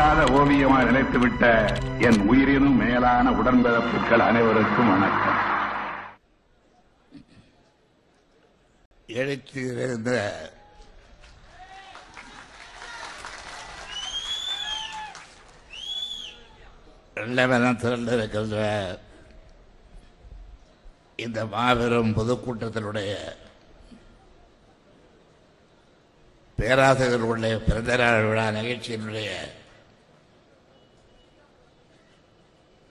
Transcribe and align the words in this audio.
அழியாத 0.00 0.24
ஓவியமாக 0.32 0.82
நினைத்துவிட்ட 0.84 1.44
என் 1.98 2.18
உயிரினும் 2.26 2.76
மேலான 2.76 3.30
உடன்பிறப்புகள் 3.32 4.22
அனைவருக்கும் 4.26 4.90
வணக்கம். 4.90 5.40
எழுத்திருந்த 9.14 10.10
வெள்ளவனம் 17.16 17.80
திரண்டிருக்கின்ற 17.82 18.58
இந்த 21.18 21.38
மாபெரும் 21.46 22.16
பொதுக்கூட்டத்தினுடைய 22.16 23.12
பேராசிரியர்களுடைய 26.58 27.56
பிறந்தநாள் 27.64 28.26
விழா 28.26 28.46
நிகழ்ச்சியினுடைய 28.50 29.28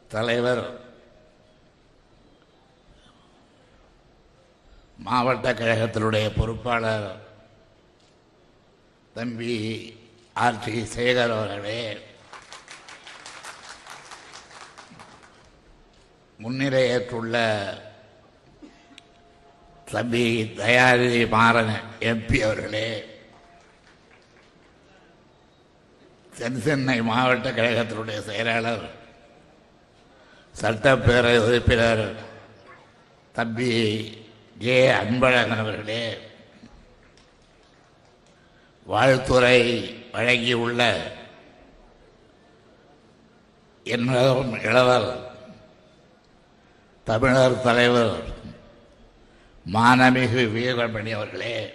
தலைவர். 0.08 0.66
மாவட்ட 4.98 5.54
கழகத்தினுடைய 5.54 6.32
பொறுப்பாளர் 6.38 7.26
தம்பி 9.14 9.56
ஆர். 10.34 10.60
டி. 10.66 10.82
சேகர் 10.82 11.34
அவர்களே 11.38 12.00
முன்னிலையேற்றுள்ள 16.40 17.36
தம்பி 19.92 20.44
தயாநிதி 20.58 21.30
மாறன் 21.30 21.76
எம்பி 22.00 22.40
அவர்களே 22.40 22.90
தென் 26.38 26.62
சென்னை 26.62 27.02
மாவட்ட 27.02 27.52
கழகத்தினுடைய 27.52 28.20
செயலாளர் 28.20 28.97
சட்டப்பேரவை 30.62 31.38
உறுப்பினர் 31.38 32.16
தம்பி 33.34 33.70
ஏ 34.66 34.92
அன்பழகன் 34.92 35.58
அவர்களே. 35.58 36.18
வாழ்த்துறை 38.88 39.60
வழங்கியுள்ள 40.12 41.12
என்னும் 43.84 44.64
இளவர் 44.64 45.32
தமிழர் 47.04 47.62
தலைவர் 47.62 48.24
மானமிகு 49.74 50.44
வீரமணி 50.56 51.12
அவர்களே. 51.12 51.74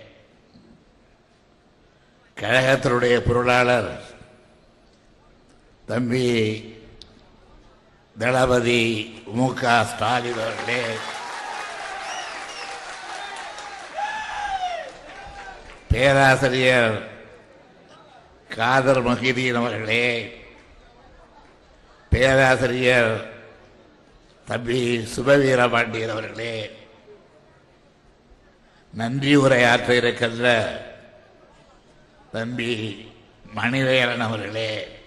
கழகத்தினுடைய 2.37 3.19
பொருளாளர் 3.19 4.03
தம்பி 5.87 6.27
தளபதி 8.19 9.23
மு 9.27 9.55
க 9.55 9.85
ஸ்டாலின் 9.85 10.33
அவர்களே. 10.33 10.83
பேராசிரியர் 15.89 17.09
காதர் 18.49 19.07
மகிதீன் 19.07 19.55
அவர்களே. 19.55 20.41
பேராசிரியர் 22.11 23.33
தம்பி 24.47 25.09
சுபவீரபாண்டியன் 25.17 26.11
அவர்களே. 26.11 26.77
நன்றி 28.95 29.37
உரையாற்ற 29.37 29.89
இருக்கின்ற 29.89 30.47
தம்பி 32.33 33.11
மணிவேலன் 33.57 34.21
அவர்களே. 34.21 35.02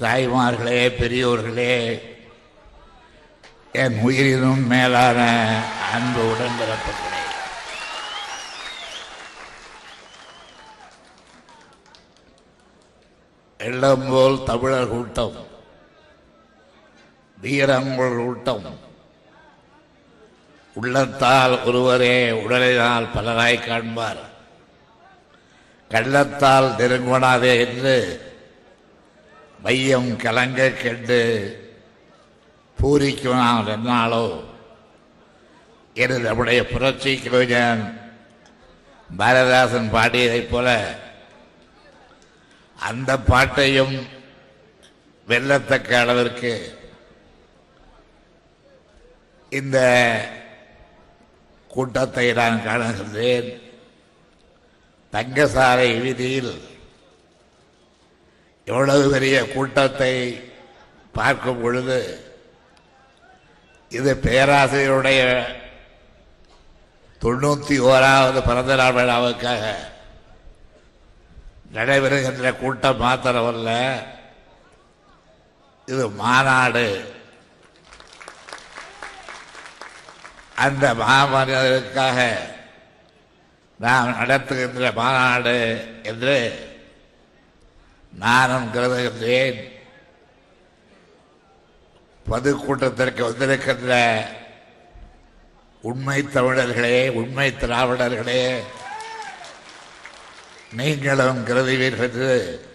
தாய்மார்களே 0.00 0.82
பெரியோர்களே 0.98 2.02
என் 3.72 3.98
உயிரினும் 4.00 4.66
மேலான 4.66 5.20
அன்பு 5.92 6.22
உடன்பிறப்புகளே. 6.32 7.18
எள்ளம்போல் 13.58 14.44
தமிழர் 14.44 14.88
கூட்டம் 14.88 15.46
வீரங்கள் 17.42 18.16
கூட்டம். 18.16 18.78
உள்ளத்தால் 20.74 21.64
ஒருவரே 21.64 22.30
உடலினால் 22.30 23.08
பலராய் 23.14 23.64
காண்பார். 23.68 24.24
கள்ளத்தால் 25.90 26.74
நெருங்குவனாதே 26.78 27.66
என்று 27.66 28.28
மையம் 29.60 30.10
கலங்க 30.16 30.68
கெண்டு 30.82 31.18
பூரிக்கும் 32.78 33.40
நாம் 33.40 33.68
என்னாலோ? 33.68 34.24
என்று 35.96 36.16
நம்முடைய 36.18 36.60
புரட்சி 36.66 37.12
கவிஞன் 37.18 37.82
பாரதாசன் 39.10 39.90
பாடியதைப் 39.90 40.50
போல 40.50 40.68
அந்த 42.78 43.10
பாட்டையும் 43.22 43.94
வெல்லத்தக்க 45.28 45.92
அளவிற்கு 45.98 46.52
இந்த 49.52 49.78
கூட்டத்தை 51.70 52.26
நான் 52.32 52.64
காணுகின்றேன் 52.64 53.50
தங்கசாலை 55.12 55.88
வீதியில் 56.00 56.52
எவ்வளவு 58.66 59.10
பெரிய 59.10 59.48
கூட்டத்தை 59.48 60.42
பார்க்கும் 61.12 61.62
பொழுது 61.62 62.28
இது 63.88 64.16
பேராசிரியருடைய 64.16 65.22
தொண்ணூற்றி 67.20 67.78
ஓராவது 67.80 68.40
பிறந்தநாள் 68.42 68.92
விழாவுக்காக 68.92 69.64
நடைபெறுகின்ற 71.72 72.56
கூட்டம் 72.56 73.00
மாத்திரமல்ல 73.00 73.70
இது 75.88 76.08
மாநாடு. 76.08 77.16
அந்த 80.54 80.94
மாமனிதருக்காக 80.94 82.18
நாம் 83.80 84.16
நடத்துகின்ற 84.16 84.92
மாநாடு 84.92 85.56
என்று 86.02 86.36
நானும் 88.12 88.72
கருதுகின்றேன் 88.72 89.60
பதுக்கூட்டத்திற்கு 92.30 93.22
வந்திருக்கின்ற 93.22 93.94
உண்மை 95.82 96.22
தமிழர்களே 96.22 97.08
உண்மை 97.08 97.50
திராவிடர்களே 97.50 98.62
நீங்களும் 100.74 101.46
கருதுவீர்கள் 101.46 102.00
என்று 102.00 102.66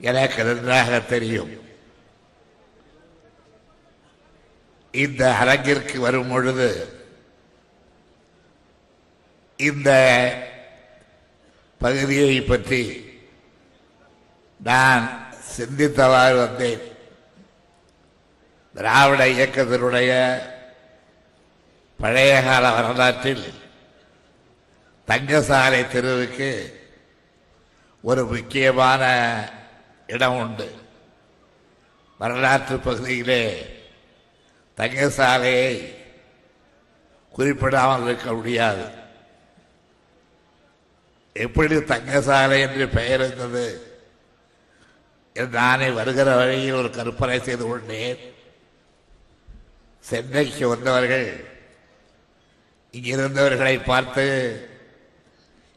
எனக்கு 0.00 0.44
நன்றாக 0.44 1.00
தெரியும். 1.00 1.64
இந்த 4.90 5.34
அரங்கிற்கு 5.40 5.96
வரும் 5.96 6.28
பொழுது 6.28 6.94
இந்த 9.56 9.90
பகுதியை 11.78 12.40
பற்றி 12.40 12.82
நான் 14.62 15.32
சிந்தித்தவாறு 15.56 16.36
வந்தேன். 16.36 16.80
திராவிட 18.74 19.24
இயக்கத்தினுடைய 19.24 20.42
பழைய 21.98 22.42
கால 22.42 22.70
வரலாற்றில் 22.70 23.54
தங்கசாலை 25.06 25.88
தெருவுக்கு 25.88 26.80
ஒரு 28.02 28.26
முக்கியமான 28.26 29.04
இடம் 30.06 30.36
உண்டு. 30.36 30.74
வரலாற்று 32.18 32.78
பகுதியிலே 32.78 33.66
தங்கசாலையை 34.76 35.94
குறிப்பிடாமல் 37.30 38.04
இருக்க 38.04 38.32
முடியாது. 38.32 38.84
எப்படி 41.32 41.74
தங்கசாலை 41.74 42.60
என்று 42.60 42.88
பெயர் 42.88 43.26
இருந்தது? 43.26 43.85
நானே 45.44 45.90
வருகிற 45.90 46.36
வழியில் 46.36 46.74
ஒரு 46.74 46.90
கற்பனை 46.90 47.40
செய்து 47.40 47.66
கொண்டேன். 47.66 48.18
சென்னைக்கு 50.00 50.68
வந்தவர்கள் 50.68 51.54
இங்கிருந்தவர்களை 52.94 53.84
பார்த்து 53.84 54.26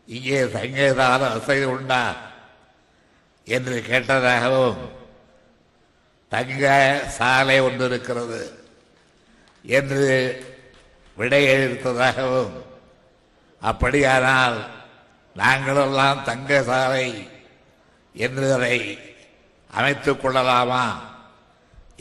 இங்கே 0.08 0.44
தங்கதான 0.44 1.22
வசதி 1.34 1.64
உண்டா 1.64 2.16
என்று 3.48 3.82
கேட்டதாகவும் 3.82 4.80
தங்க 6.30 6.64
சாலை 7.08 7.60
ஒன்று 7.60 7.86
இருக்கிறது 7.86 8.60
என்று 9.64 10.06
விடையளித்ததாகவும் 11.18 12.54
அப்படியானால் 13.62 14.58
நாங்களெல்லாம் 15.36 16.24
தங்க 16.24 16.64
சாலை 16.64 17.28
என்று 18.16 18.54
அதை 18.54 19.09
அமைத்துக் 19.70 20.22
கொள்ளலாமா 20.22 20.84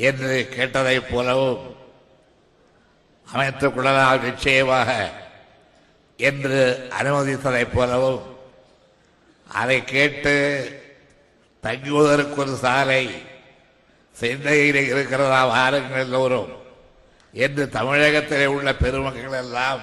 என்று 0.00 0.32
கேட்டதைப் 0.56 1.11
போலவும் 1.12 1.65
அமைத்துக் 3.26 3.75
கொள்ளலாம் 3.75 4.25
நிச்சயமாக 4.25 4.91
என்று 6.19 6.59
அனுமதித்ததைப் 6.99 7.75
போலவும் 7.75 8.23
அதை 9.47 9.79
கேட்டு 9.85 10.35
தங்குவதற்கு 11.65 12.41
ஒரு 12.41 12.55
சாலை 12.56 13.03
சிந்தையில் 14.17 14.81
இருக்கிறதா 14.85 15.41
வாருங்கள் 15.47 16.05
எல்லோரும் 16.05 16.50
என்று 17.35 17.65
தமிழகத்திலே 17.69 18.47
உள்ள 18.47 18.70
பெருமக்கள் 18.75 19.38
எல்லாம் 19.38 19.82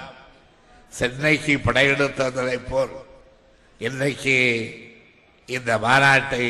சென்னைக்கு 0.92 1.54
படையெடுத்ததைப் 1.58 2.68
போல் 2.70 2.94
இன்றைக்கு 3.80 4.36
இந்த 5.48 5.72
மாநாட்டை 5.78 6.44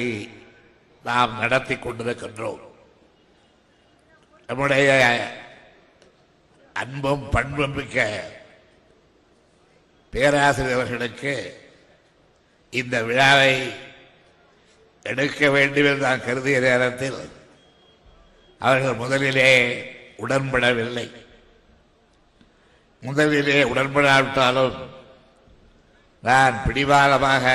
நாம் 1.06 1.38
நடத்தி 1.38 1.75
கொண்டிருக்கின்றோம் 1.76 2.62
நம்முடைய 4.49 4.91
அன்பும் 6.76 7.25
பண்பும் 7.29 7.76
மிக்க 7.76 7.99
பேராசிரியர்களுக்கு 10.12 11.35
இந்த 12.73 12.97
விழாவை 13.03 13.53
எடுக்க 15.06 15.49
வேண்டும் 15.50 15.87
என்று 15.87 16.06
நான் 16.06 16.26
கருதிய 16.26 16.58
நேரத்தில் 16.61 17.19
அவர்கள் 18.61 19.00
முதலிலே 19.00 19.50
உடன்படவில்லை 20.19 21.06
முதலிலே 23.02 23.59
உடன்படாவிட்டாலும் 23.64 24.79
நான் 26.23 26.62
பிடிவாதமாக 26.64 27.47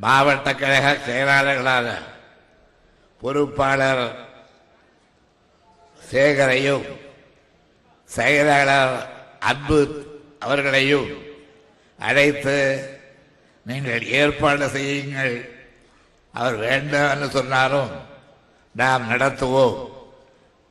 மாவட்ட 0.00 0.54
கழக 0.54 0.86
செயலாளர்களான 1.06 1.88
பொறுப்பாளர் 3.22 4.04
சேகரையும் 6.10 6.86
செயலாளர் 8.10 8.94
அன்பு 9.40 9.80
அவர்களையும் 10.38 11.10
அழைத்து 11.98 12.56
நீங்கள் 13.66 14.02
ஏற்பாடு 14.02 14.68
செய்யுங்கள். 14.68 15.34
அவர் 16.34 16.56
வேண்டாம் 16.56 17.10
என்று 17.10 17.28
சொன்னாலும் 17.30 17.92
நாம் 18.74 19.10
நடத்துவோம் 19.10 19.78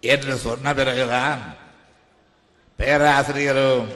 என்று 0.04 0.38
சொன்ன 0.38 0.74
பிறகுதான் 0.74 1.42
பேராசிரியரும் 2.80 3.90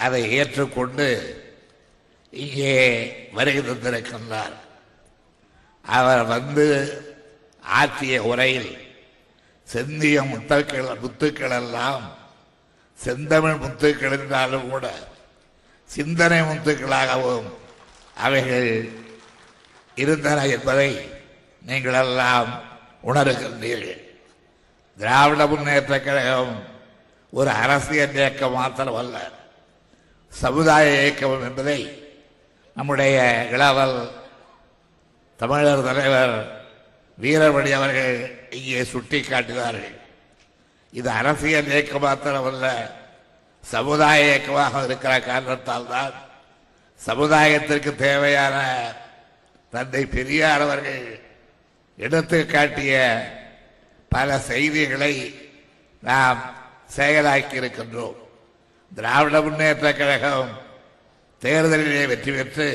அதை 0.00 0.32
ஏற்றுக்கொண்டு 0.38 1.08
இங்கே 2.42 2.74
வருகை 3.36 3.60
தந்திருக்கின்றார். 3.62 4.54
அவர் 5.84 6.22
வந்து 6.34 6.66
ஆற்றிய 7.64 8.14
உரையில் 8.30 8.72
செந்திய 9.68 10.16
முத்துக்கள் 10.32 10.88
முத்துக்கள் 11.04 11.56
எல்லாம் 11.60 12.04
செந்தமிழ் 12.98 13.62
முத்துக்கள் 13.64 14.14
என்றாலும் 14.18 14.68
கூட 14.70 14.86
சிந்தனை 15.90 16.38
முத்துக்களாகவும் 16.50 17.48
அவைகள் 18.24 18.70
இருந்தன 20.02 20.38
என்பதை 20.56 20.90
நீங்கள் 21.68 21.98
எல்லாம் 22.02 22.50
உணர்கின்றீர்கள். 23.10 24.02
திராவிட 24.98 25.42
முன்னேற்ற 25.46 25.94
கழகம் 26.00 26.54
ஒரு 27.32 27.50
அரசியல் 27.62 28.16
இயக்கம் 28.18 28.56
மாத்திரம் 28.58 28.98
அல்ல 29.02 29.16
சமுதாய 30.32 30.84
இயக்கம் 31.00 31.44
என்பதை 31.48 31.78
நம்முடைய 32.76 33.16
இளவல் 33.50 33.98
தமிழர் 35.40 35.86
தலைவர் 35.86 36.36
வீரமணி 37.18 37.70
அவர்கள் 37.72 38.14
இங்கே 38.50 38.80
சுட்டி 38.84 39.18
காட்டினார்கள் 39.22 39.94
இது 40.92 41.08
அரசியல் 41.12 41.70
இயக்க 41.72 41.98
மாத்திரமல்ல 41.98 42.66
சமுதாய 43.64 44.24
இயக்கமாக 44.24 44.82
இருக்கிற 44.84 45.12
காரணத்தால் 45.20 45.86
தான் 45.86 46.14
சமுதாயத்திற்கு 47.00 47.92
தேவையான 47.96 48.56
தந்தை 49.72 50.02
பெரியார் 50.06 50.64
அவர்கள் 50.66 51.06
எடுத்து 51.98 52.38
காட்டிய 52.46 52.94
பல 54.12 54.38
செய்திகளை 54.48 55.14
நாம் 56.02 56.40
செயலாக்கி 56.96 57.56
இருக்கின்றோம் 57.56 58.18
திராவிட 58.92 59.36
முன்னேற்ற 59.40 59.88
கழகம் 59.92 60.52
தேர்தலிலே 61.44 62.04
வெற்றி 62.12 62.32
பெற்று 62.32 62.68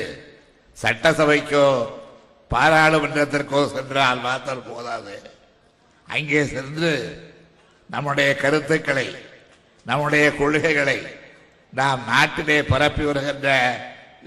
சட்டசபைக்கோ 0.82 1.64
பாராளுமன்றத்திற்கோ 2.50 3.60
சென்றால் 3.74 4.24
மாத்தல் 4.26 4.68
போதாது. 4.68 5.16
அங்கே 6.08 6.42
சென்று 6.54 6.92
நம்முடைய 7.94 8.30
கருத்துக்களை 8.42 9.08
நம்முடைய 9.90 10.24
கொள்கைகளை 10.38 10.98
நாம் 11.78 12.00
நாட்டிலே 12.12 12.58
பரப்பி 12.72 13.04
வருகின்ற 13.08 13.48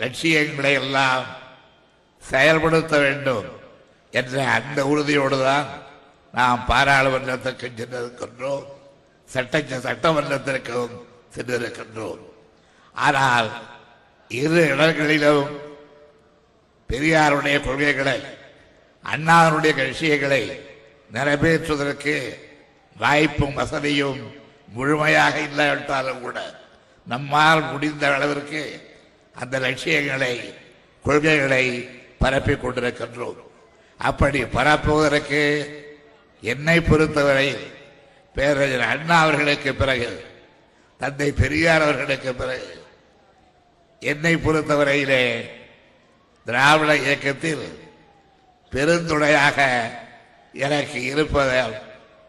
லட்சியங்களை 0.01 0.74
எல்லாம் 0.84 1.25
செயல்படுத்த 2.22 2.94
வேண்டும் 3.06 3.48
என்ற 4.19 4.36
அந்த 4.57 4.80
உறுதியோடு 4.92 5.38
தான் 5.48 5.68
நாம் 6.34 6.62
பாராளுமன்றத்திற்கு 6.69 7.68
சென்றிருக்கின்றோம். 7.80 8.66
சட்ட 9.30 9.60
சட்டமன்றத்திற்கும் 9.88 10.95
சென்றிருக்கின்றோம். 11.36 12.22
ஆனால் 12.95 13.50
இரு 14.41 14.62
இடங்களிலும் 14.68 15.50
பெரியாருடைய 16.89 17.57
கொள்கைகளை 17.65 18.19
அண்ணாருடைய 19.06 19.71
கட்சியங்களை 19.75 20.44
நிறைவேற்றுவதற்கு 21.13 22.15
வாய்ப்பும் 22.95 23.53
வசதியும் 23.53 24.21
முழுமையாக 24.68 25.39
இல்லாவிட்டாலும் 25.39 26.21
கூட 26.21 26.39
நம்மால் 27.07 27.62
முடிந்த 27.62 28.13
அளவிற்கு 28.13 28.62
அந்த 29.35 29.59
லட்சியங்களை 29.59 30.53
கொள்கைகளை 31.06 31.63
பரப்பிக் 32.18 32.63
கொண்டிருக்கின்றோம். 32.63 33.39
அப்படி 34.00 34.44
பரப்புவதற்கு 34.44 35.41
என்னை 36.42 36.81
பொறுத்தவரை 36.81 37.49
பேரறிஞர் 38.35 38.87
அண்ணா 38.87 39.21
அவர்களுக்கு 39.21 39.73
பிறகு 39.73 40.09
தந்தை 40.99 41.31
பெரியார் 41.31 41.81
அவர்களுக்கு 41.81 42.33
பிறகு 42.33 42.82
என்னை 44.04 44.33
பொறுத்தவரையிலே 44.36 45.24
திராவிட 46.45 46.95
இயக்கத்தில் 46.95 47.66
பெருந்துணையாக 48.72 49.57
எனக்கு 50.54 51.04
இருப்பதால் 51.04 51.76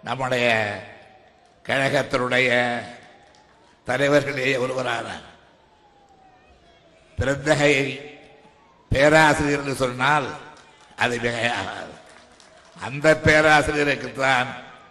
நம்முடைய 0.03 0.47
கழகத்தினுடைய 1.67 2.51
தலைவர்களே 3.85 4.57
ஒருவரான 4.57 5.09
பிறந்தகை 7.17 7.75
பேராசிரியர் 8.89 9.61
என்று 9.61 9.75
சொன்னால் 9.75 10.29
அது 10.97 11.17
மிகையாகாது. 11.19 11.95
அந்த 12.83 13.07
பேராசிரியருக்குத்தான் 13.25 14.49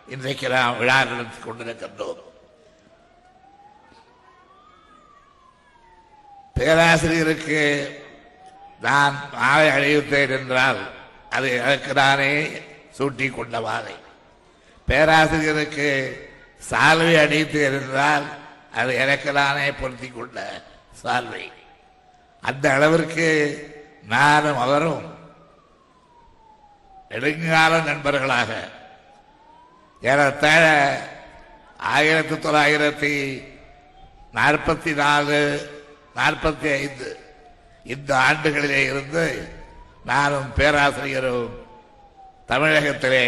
இன்றைக்கு 0.08 0.50
நாம் 0.50 0.78
விழா 0.78 1.04
நடத்தி 1.04 1.40
கொண்டிருக்கின்றோம். 1.42 2.22
பேராசிரியருக்கு 6.56 7.62
நான் 8.82 9.30
மாலை 9.34 9.68
அணிவித்தேன் 9.70 10.40
என்றால் 10.40 10.92
அது 11.30 11.52
எனக்கு 11.52 11.94
நானே 11.94 12.52
சூட்டி 12.98 13.32
கொண்ட 13.32 13.62
மாலை. 13.62 13.96
பேராசிரியருக்கு 14.88 15.90
சால்வை 16.70 17.16
அணிவித்தேன் 17.24 17.82
என்றால் 17.82 18.26
அது 18.74 18.96
எனக்கு 18.96 19.32
நானே 19.32 19.72
பொருத்தி 19.72 20.08
கொண்ட 20.08 20.62
சால்வை. 21.04 21.52
அந்த 22.42 22.74
அளவிற்கு 22.74 23.28
நானும் 24.08 24.58
அவரும் 24.58 25.06
நெடுங்கால 27.10 27.84
நண்பர்களாக 27.84 28.52
ஏறத்தாழ 30.02 30.64
ஆயிரத்தி 31.78 32.36
தொள்ளாயிரத்தி 32.36 33.44
நாற்பத்தி 34.34 34.94
நாலு 34.94 35.40
நாற்பத்தி 36.16 36.70
ஐந்து 36.74 37.20
இந்த 37.84 38.16
ஆண்டுகளிலே 38.16 38.82
இருந்து 38.90 39.50
நானும் 40.06 40.54
பேராசிரியரும் 40.56 41.52
தமிழகத்திலே 42.46 43.26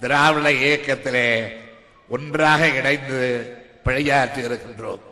திராவிட 0.00 0.50
இயக்கத்திலே 0.50 1.28
ஒன்றாக 2.08 2.68
இணைந்து 2.68 3.20
பணியாற்றி 3.84 4.40
இருக்கின்றோம். 4.42 5.04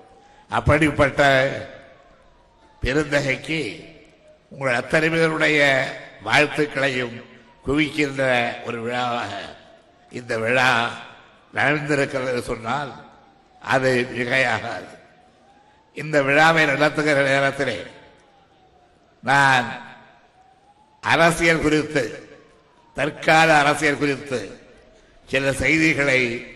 அப்படிப்பட்ட 0.48 1.22
பெருந்தகைக்கு 2.82 3.60
உங்கள் 4.50 4.74
அத்தனை 4.74 5.08
பேருடைய 5.08 5.60
வாழ்த்துக்களையும் 6.24 7.16
குவிக்கின்ற 7.66 8.22
ஒரு 8.64 8.78
விழாவாக 8.82 9.32
இந்த 10.10 10.38
விழா 10.38 10.70
நடந்திருக்கிறது 11.54 12.40
சொன்னால் 12.40 12.92
அது 13.60 13.90
மிகையாகாது. 14.16 14.97
இந்த 15.98 16.22
விழாவை 16.22 16.64
நடத்துகிற 16.66 17.22
நேரத்திலே 17.22 17.82
நான் 19.22 19.66
அரசியல் 21.00 21.60
குறித்து 21.60 22.28
தற்கால 22.94 23.58
அரசியல் 23.58 23.98
குறித்து 23.98 24.58
சில 25.26 25.52
செய்திகளை 25.52 26.46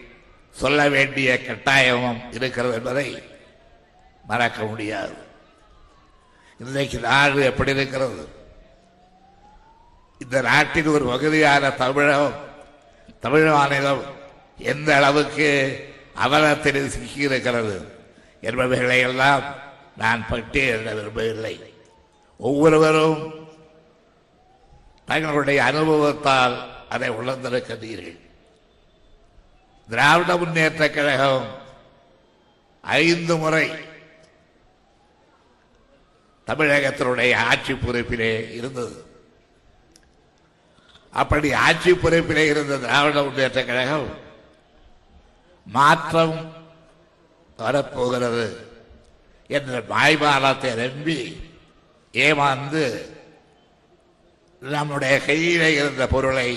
சொல்ல 0.51 0.89
வேண்டிய 0.89 1.39
கட்டாயமும் 1.47 2.21
இருக்கிறது 2.31 2.75
என்பதை 2.75 3.23
மறக்க 4.27 4.65
முடியாது. 4.65 5.15
இன்றைக்கு 6.59 6.99
நாடு 6.99 7.45
எப்படி 7.45 7.71
இருக்கிறது? 7.71 8.29
இந்த 10.19 10.41
நாட்டின் 10.41 10.87
ஒரு 10.87 11.05
பகுதியான 11.05 11.71
தமிழகம் 11.71 12.35
தமிழ் 13.21 13.51
மாநிலம் 13.51 14.03
எந்த 14.59 14.97
அளவுக்கு 14.97 15.49
அவலத்தில் 16.15 16.91
சிக்கியிருக்கிறது? 16.91 17.92
என்பவைகளை 18.43 19.01
எல்லாம் 19.01 19.55
நான் 19.97 20.27
பட்டியலிட 20.31 20.95
விரும்பவில்லை. 20.95 21.75
ஒவ்வொருவரும் 22.39 23.49
தங்களுடைய 25.07 25.65
அனுபவத்தால் 25.65 26.71
அதை 26.89 27.11
உணர்ந்திருக்கிறீர்கள். 27.11 28.21
திராவிட 29.89 30.37
முன்னேற்ற 30.37 30.91
கழகம் 30.91 31.47
ஐந்து 32.83 33.37
முறை 33.37 33.71
தமிழகத்தினுடைய 36.47 37.35
ஆட்சி 37.37 37.73
பொறுப்பிலே 37.73 38.51
இருந்தது. 38.51 39.05
அப்படி 41.13 41.53
ஆட்சி 41.53 41.93
பொறுப்பிலே 41.93 42.45
இருந்த 42.47 42.77
திராவிட 42.77 43.23
முன்னேற்ற 43.23 43.65
கழகம் 43.65 44.09
மாற்றம் 45.65 46.53
வரப்போகிறது 47.63 48.47
என்ற 49.51 49.81
மாய்பாலத்தை 49.91 50.71
நம்பி 50.83 51.19
ஏமாந்து 52.15 52.85
நம்முடைய 54.63 55.15
கையிலே 55.27 55.69
இருந்த 55.75 56.05
பொருளை 56.07 56.51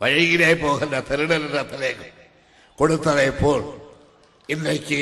வழியிலே 0.00 0.50
போகின்ற 0.56 0.98
திருடனிடத்திலே 1.08 1.90
கொடுத்ததை 2.78 3.28
போல் 3.30 3.66
இன்றைக்கு 4.46 5.00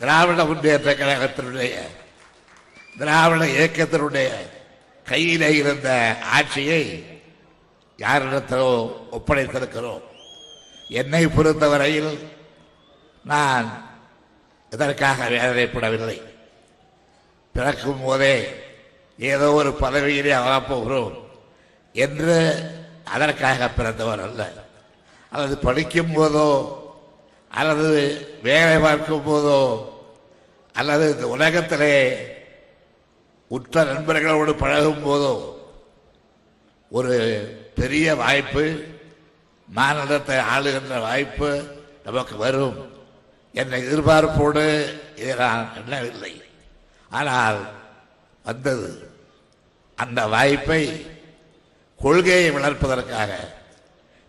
திராவிட 0.00 0.40
முன்னேற்ற 0.44 0.90
கழகத்தினுடைய 0.94 1.74
திராவிட 2.98 3.44
இயக்கத்தினுடைய 3.56 4.28
கையிலே 5.06 5.50
இருந்த 5.56 5.88
ஆட்சியை 6.36 6.82
யாரிடத்திலோ 7.98 8.70
ஒப்படைத்திருக்கிறோம். 9.16 10.04
என்னை 10.90 11.22
பொறுத்தவரையில் 11.26 12.12
நான் 13.26 13.68
இதற்காக 14.70 15.28
வேதனைப்படவில்லை? 15.28 16.18
பிறக்கும் 17.54 18.02
போதே 18.02 18.34
ஏதோ 19.18 19.52
ஒரு 19.52 19.70
பதவியிலே 19.80 20.32
ஆகப்போகிறோம் 20.40 21.14
என்று 21.92 22.36
அதற்காக 23.04 23.68
பிறந்தவர் 23.68 24.22
அல்ல. 24.22 24.42
அல்லது 25.30 25.58
படிக்கும் 25.58 26.14
போதோ 26.16 26.48
அல்லது 27.50 27.90
வேலை 28.42 28.78
பார்க்கும் 28.78 29.26
போதோ 29.26 29.60
அல்லது 30.72 31.04
இந்த 31.14 31.28
உலகத்திலே 31.28 31.96
உற்ற 33.48 33.84
நண்பர்களோடு 33.84 34.52
பழகும் 34.58 35.04
போதோ 35.06 35.34
ஒரு 36.90 37.14
பெரிய 37.74 38.14
வாய்ப்பு 38.14 38.64
மாநிலத்தை 39.68 40.36
ஆளுகின்ற 40.36 41.00
வாய்ப்பு 41.00 41.50
நமக்கு 42.04 42.36
வரும். 42.36 42.78
என்ற 43.56 43.78
எதிர்பார்ப்போடு 43.78 44.64
இதை 45.16 45.34
நான் 45.34 45.76
எண்ணவில்லை. 45.76 46.42
ஆனால் 47.10 47.68
வந்தது. 48.44 49.10
அந்த 49.94 50.26
வாய்ப்பை 50.26 51.06
கொள்கையை 51.98 52.50
வளர்ப்பதற்காக 52.50 53.54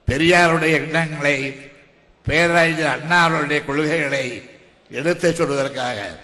பெரியாருடைய 0.07 0.71
எண்ணங்களை 0.71 1.69
பேரறிஞர் 2.23 2.99
அண்ணாருடைய 2.99 3.65
கொள்கைகளை 3.65 4.49
எடுத்துச் 4.89 5.41
சொல்வதற்காக 5.41 6.19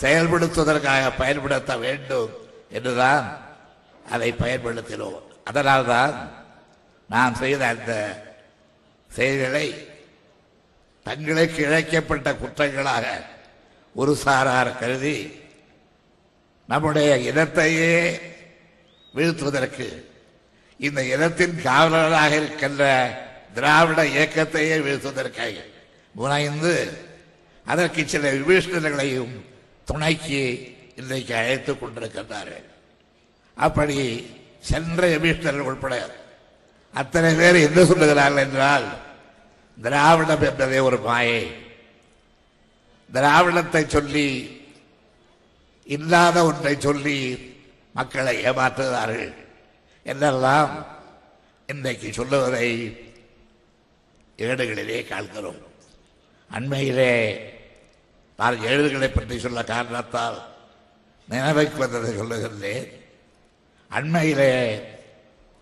செயல்படுத்துவதற்காக 0.00 1.12
பயன்படுத்த 1.18 1.76
வேண்டும் 1.76 2.30
என்றுதான் 2.70 3.40
அதை 4.10 4.32
பயன்படுத்தினோம். 4.32 5.22
அதனால்தான் 5.44 6.32
நான் 7.08 7.34
செய்த 7.34 7.66
அந்த 7.66 8.22
செயல்களை 9.10 9.89
தங்களுக்கு 11.02 11.66
இழைக்கப்பட்ட 11.66 12.32
குற்றங்களாக 12.32 13.06
ஒரு 13.94 14.14
சாரார் 14.14 14.78
கருதி 14.78 15.32
நம்முடைய 16.66 17.32
இனத்தையே 17.32 18.20
வீழ்த்துவதற்கு 19.14 20.04
இந்த 20.76 21.04
இனத்தின் 21.04 21.60
காவலராக 21.64 22.36
இருக்கின்ற 22.36 22.84
திராவிட 23.54 24.04
இயக்கத்தையே 24.04 24.76
வீழ்த்துவதற்காக 24.80 25.64
முனைந்து 26.12 27.08
அதற்கு 27.66 28.08
சில 28.08 28.32
விபீஷ்ணர்களையும் 28.32 29.34
துணைக்கு 29.84 30.40
இன்றைக்கு 30.96 31.34
அழைத்துக் 31.34 31.84
கொண்டிருக்கின்றார்கள். 31.84 32.66
அப்படி 33.54 33.98
சென்ற 34.60 35.08
விபீஷ்ணர்கள் 35.08 35.68
உட்பட 35.70 36.10
அத்தனை 36.94 37.34
பேர் 37.34 37.54
என்ன 37.54 37.82
சொல்லுகிறார்கள் 37.82 38.38
என்றால் 38.38 38.86
திராவிடம் 39.82 40.42
என்பதே 40.42 40.78
ஒரு 40.78 40.98
மாயை 40.98 41.42
திராவிடத்தை 43.12 43.82
சொல்லி 43.86 44.26
இல்லாத 45.84 46.44
ஒன்றை 46.44 46.74
சொல்லி 46.78 47.16
மக்களை 47.98 48.34
ஏமாற்றுகிறார்கள். 48.44 49.32
என்றெல்லாம் 50.04 50.72
இன்றைக்கு 51.66 52.12
சொல்லுவதை 52.12 52.68
ஏடுகளிலே 54.36 55.00
காண்கிறோம். 55.08 55.60
அண்மையிலே 56.50 57.14
நான் 58.38 58.62
ஏடுகளை 58.70 59.08
பற்றி 59.08 59.38
சொல்ல 59.38 59.64
காரணத்தால் 59.64 60.38
நினைவுக்கு 61.28 61.78
வந்ததை 61.78 62.12
சொல்லுகின்றேன். 62.20 62.88
அண்மையிலே 63.90 64.52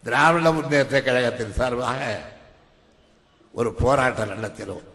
திராவிட 0.05 0.51
முன்னேற்ற 0.53 1.03
கழகத்தின் 1.03 1.57
சார்பாக 1.59 2.03
ஒரு 3.53 3.73
போராட்டம் 3.75 4.31
நடத்தினோம். 4.31 4.87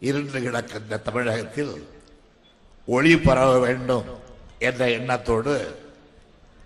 இருண்டு 0.00 0.38
கிடக்கின்ற 0.38 1.02
தமிழகத்தில் 1.02 1.88
ஒளி 2.86 3.18
பரவ 3.18 3.58
வேண்டும் 3.58 4.08
என்ற 4.58 4.90
எண்ணத்தோடு 4.90 5.54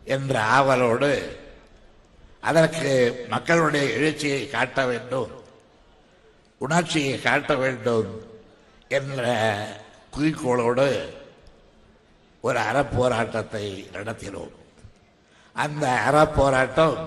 என்ற 0.04 0.40
ஆவலோடு 0.40 1.40
அதற்கு 2.40 3.24
மக்களுடைய 3.28 3.90
எழுச்சியை 3.90 4.48
காட்ட 4.48 4.86
வேண்டும் 4.86 5.30
உணர்ச்சியை 6.58 7.20
காட்ட 7.20 7.54
வேண்டும் 7.54 8.10
என்ற 8.88 9.22
குறிக்கோளோடு 10.16 11.14
ஒரு 12.40 12.58
அறப்போராட்டத்தை 12.60 13.66
நடத்தினோம். 13.92 14.54
அந்த 15.52 15.86
அறப்போராட்டம் 16.10 16.98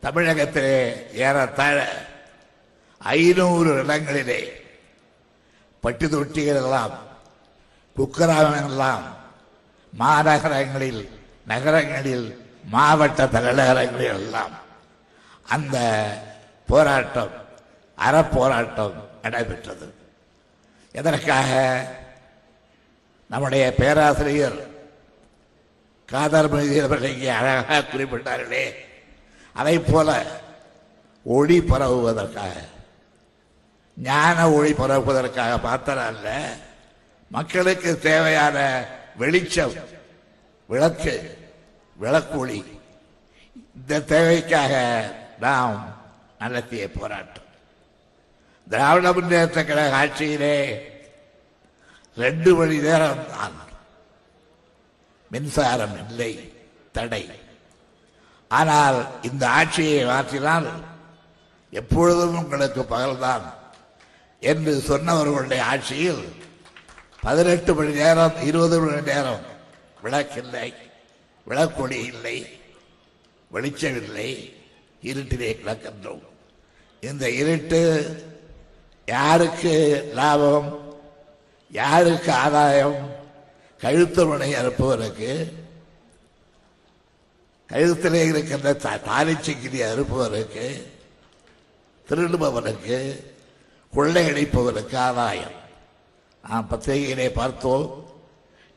தமிழகத்திலே 0.00 0.76
ஏறத்தாழ 1.12 1.76
ஐநூறு 2.98 3.82
இடங்களிலே 3.82 4.52
பட்டு 5.80 6.06
தொட்டிகள் 6.06 6.62
எல்லாம் 6.62 6.94
குக்கிராமம் 7.96 9.02
மாநகரங்களில் 9.98 11.08
நகரங்களில் 11.46 12.44
மாவட்ட 12.64 13.26
தலைநகரங்களில் 13.26 14.14
எல்லாம் 14.14 14.54
அந்த 15.42 15.76
போராட்டம் 16.66 17.30
அறப்போராட்டம் 17.98 18.94
நடைபெற்றது. 19.22 19.94
எதற்காக? 20.92 21.50
நம்முடைய 23.26 23.74
பேராசிரியர் 23.74 24.58
காதர் 26.06 26.48
மொழி 26.48 26.78
அவர்கள் 26.78 27.12
இங்கே 27.12 27.28
அழகாக 27.28 27.84
குறிப்பிட்டார்களே 27.92 28.74
அதை 29.52 29.78
போல 29.78 30.22
ஒளி 31.24 31.60
பரவுவதற்காக. 31.60 32.54
ஞான 33.96 34.50
ஒளி 34.50 34.72
பரப்புவதற்காக 34.72 35.62
மாத்திரம் 35.62 36.06
அல்ல. 36.06 36.28
மக்களுக்கு 37.28 37.98
தேவையான 37.98 38.58
வெளிச்சம் 39.16 39.74
விளக்கு 40.66 41.14
விளக்கொளி 42.00 42.60
இந்த 43.76 44.00
தேவைக்காக 44.00 44.74
நாம் 45.40 45.94
நடத்திய 46.38 46.90
போராட்டம். 46.90 47.48
திராவிட 48.68 49.12
முன்னேற்ற 49.12 49.64
கழக 49.64 49.96
ஆட்சியிலே 49.96 50.56
ரெண்டு 52.16 52.54
மணி 52.54 52.78
நேரம் 52.78 53.26
தான் 53.30 53.56
மின்சாரம் 55.30 56.08
இல்லை 56.08 56.32
தடை. 56.92 57.24
ஆனால் 58.48 58.98
இந்த 59.22 59.48
ஆட்சியை 59.48 60.04
மாற்றினால் 60.04 60.68
எப்பொழுதும் 61.70 62.36
உங்களுக்கு 62.42 62.82
பகல்தான். 62.82 63.46
என்று 64.40 64.82
சொன்னவர்களுடைய 64.86 65.60
ஆட்சியில் 65.60 66.32
பதினெட்டு 67.22 67.74
மணி 67.74 67.92
நேரம் 67.92 68.42
இருபது 68.42 68.80
மணி 68.80 69.00
நேரம் 69.00 69.40
விளக்கில்லை 70.02 70.74
விளக்கொடி 71.44 72.04
இல்லை 72.04 72.46
வெளிச்சமில்லை 73.52 74.54
இருட்டிலே 75.02 75.56
கிடக்கின்றோம். 75.56 76.22
இந்த 77.00 77.30
இருட்டு 77.30 77.80
யாருக்கு 79.06 80.04
லாபம் 80.14 80.96
யாருக்கு 81.70 82.32
ஆதாயம்? 82.32 83.14
கழுத்து 83.80 84.26
முனை 84.26 84.54
அறுப்பவருக்கு 84.54 85.52
கழுத்திலே 87.70 88.26
இருக்கின்ற 88.26 88.72
தா- 88.72 89.02
அறுப்பவருக்கு 89.80 90.86
திருடுபவனுக்கு 92.08 93.20
கொள்ளையடிப்பதற்கு 93.96 94.96
ஆதாயம் 95.02 95.54
நாம் 96.44 96.68
பத்திரிகையிலே 96.68 97.28
பார்த்தோம் 97.32 97.86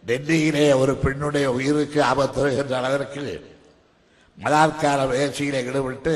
டெல்லியிலே 0.03 0.67
ஒரு 0.73 0.93
பெண்ணுடைய 0.97 1.47
உயிருக்கு 1.51 1.99
ஆபத்து 2.03 2.39
வருகின்ற 2.41 2.75
அளவிற்கு 2.79 3.23
மலாத்கார 4.38 4.99
முயற்சியிலே 5.05 5.61
ஈடுபட்டு 5.63 6.15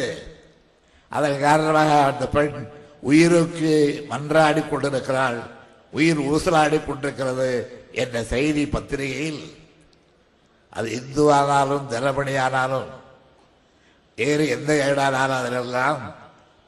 அதன் 1.12 1.38
காரணமாக 1.39 1.91
அந்த 2.03 2.25
பெண் 2.27 2.55
உயிருக்கு 3.03 3.74
மன்றாடி 4.12 4.62
கொண்டிருக்கிறாள் 4.63 5.39
உயிர் 5.93 6.22
ஊசலாடி 6.27 6.77
கொண்டிருக்கிறது 6.81 7.50
என்ற 7.93 8.17
செய்தி 8.25 8.63
பத்திரிகையில் 8.67 9.43
அது 10.74 10.88
இந்துவானாலும் 11.00 11.89
தினமணியானாலும் 11.89 12.89
வேறு 14.17 14.43
எந்த 14.48 14.72
ஏடானாலும் 14.86 15.39
அதிலெல்லாம் 15.39 16.01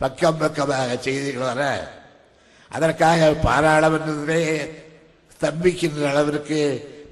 பக்கம் 0.02 0.40
பக்கமாக 0.40 0.98
செய்திகள் 0.98 1.50
வர 1.50 1.64
அதற்காக 2.72 3.30
பாராளுமன்றத்திலே 3.44 4.42
ஸ்தம்பிக்கின்ற 5.32 6.08
அளவிற்கு 6.10 6.60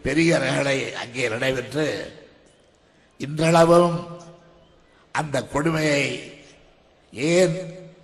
பெரிய 0.03 0.37
ரகளை 0.37 0.93
அங்கே 0.93 1.29
நடைபெற்று 1.29 1.87
இன்றளவும் 3.19 3.97
அந்த 5.11 5.43
கொடுமையை 5.43 6.05
ஏன் 7.13 7.55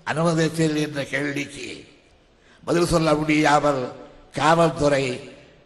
அனுமதித்தீர்கள் 0.06 0.86
என்ற 0.88 1.04
கேள்விக்கு 1.04 1.68
பதில் 2.64 2.86
சொல்ல 2.86 3.14
முடியாமல் 3.14 3.82
காவல்துறை 4.34 5.04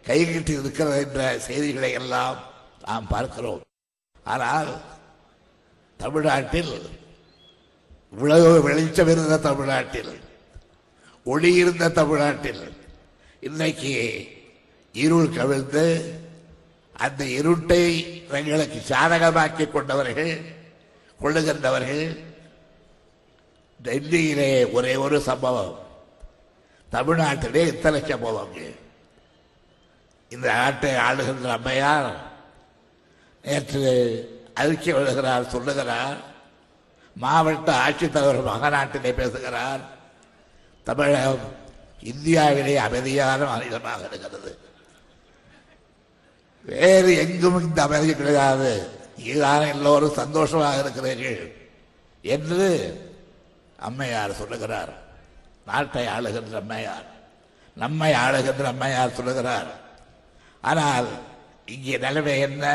கைகிட்டு 0.07 0.53
இருக்கிறது 0.59 1.01
என்ற 1.01 1.39
செய்திகளை 1.39 1.91
எல்லாம் 1.91 2.37
நாம் 2.87 3.07
பார்க்கிறோம். 3.07 3.61
ஆனால் 4.15 4.71
தமிழ்நாட்டில் 5.99 6.73
இவ்வளவு 8.13 8.61
வெளிச்சம் 8.61 9.07
இருந்த 9.07 9.37
தமிழ்நாட்டில் 9.37 10.13
ஒளி 11.23 11.53
இருந்த 11.53 11.89
தமிழ்நாட்டில் 11.89 12.77
இன்னைக்கு 13.39 14.27
இருள் 14.93 15.29
கவிழ்ந்து 15.29 16.19
அந்த 16.93 17.23
இருட்டை 17.23 17.83
தங்களுக்கு 18.27 18.81
சாதகமாக்கி 18.87 19.71
கொண்டவர்கள் 19.71 20.41
கொள்ளுகின்றவர்கள் 21.21 22.17
டெல்லியிலே 23.83 24.71
ஒரே 24.71 24.95
ஒரு 24.95 25.21
சம்பவம். 25.21 25.79
தமிழ்நாட்டிலே 26.91 27.67
இத்தனை 27.67 28.03
சம்பவம். 28.07 28.53
இந்த 30.29 30.53
நாட்டை 30.53 30.91
ஆளுகின்ற 30.91 31.49
அம்மையார் 31.49 32.15
நேற்று 33.43 33.91
அறிக்கை 34.53 34.93
விழுகிறார் 34.93 35.47
சொல்லுகிறார். 35.47 36.17
மாவட்ட 37.15 37.89
ஆட்சித்தலைவர் 37.89 38.47
மகநாட்டிலே 38.47 39.13
பேசுகிறார். 39.13 39.92
தமிழகம் 40.83 41.45
இந்தியாவிலே 42.11 42.75
அமைதியான 42.77 43.45
மாநிலமாக 43.45 44.07
இருக்கிறது. 44.09 44.51
வேறு 46.65 47.11
எங்கும் 47.23 47.61
இந்த 47.61 47.79
அமைதி 47.83 48.13
கிடையாது. 48.15 48.71
இதுதான் 49.27 49.71
எல்லோரும் 49.75 50.19
சந்தோஷமாக 50.21 50.79
இருக்கிறீர்கள் 50.79 51.41
என்று 52.21 52.69
அம்மையார் 53.87 54.39
சொல்லுகிறார். 54.41 54.93
நாட்டை 55.65 56.05
ஆளுகின்ற 56.15 56.55
அம்மையார் 56.63 57.07
நம்மை 57.75 58.11
ஆளுகின்ற 58.13 58.63
அம்மையார் 58.63 59.17
சொல்லுகிறார். 59.19 59.71
ஆனால் 60.61 61.07
இங்கே 61.65 61.97
நிலைமை 61.97 62.39
என்ன? 62.39 62.65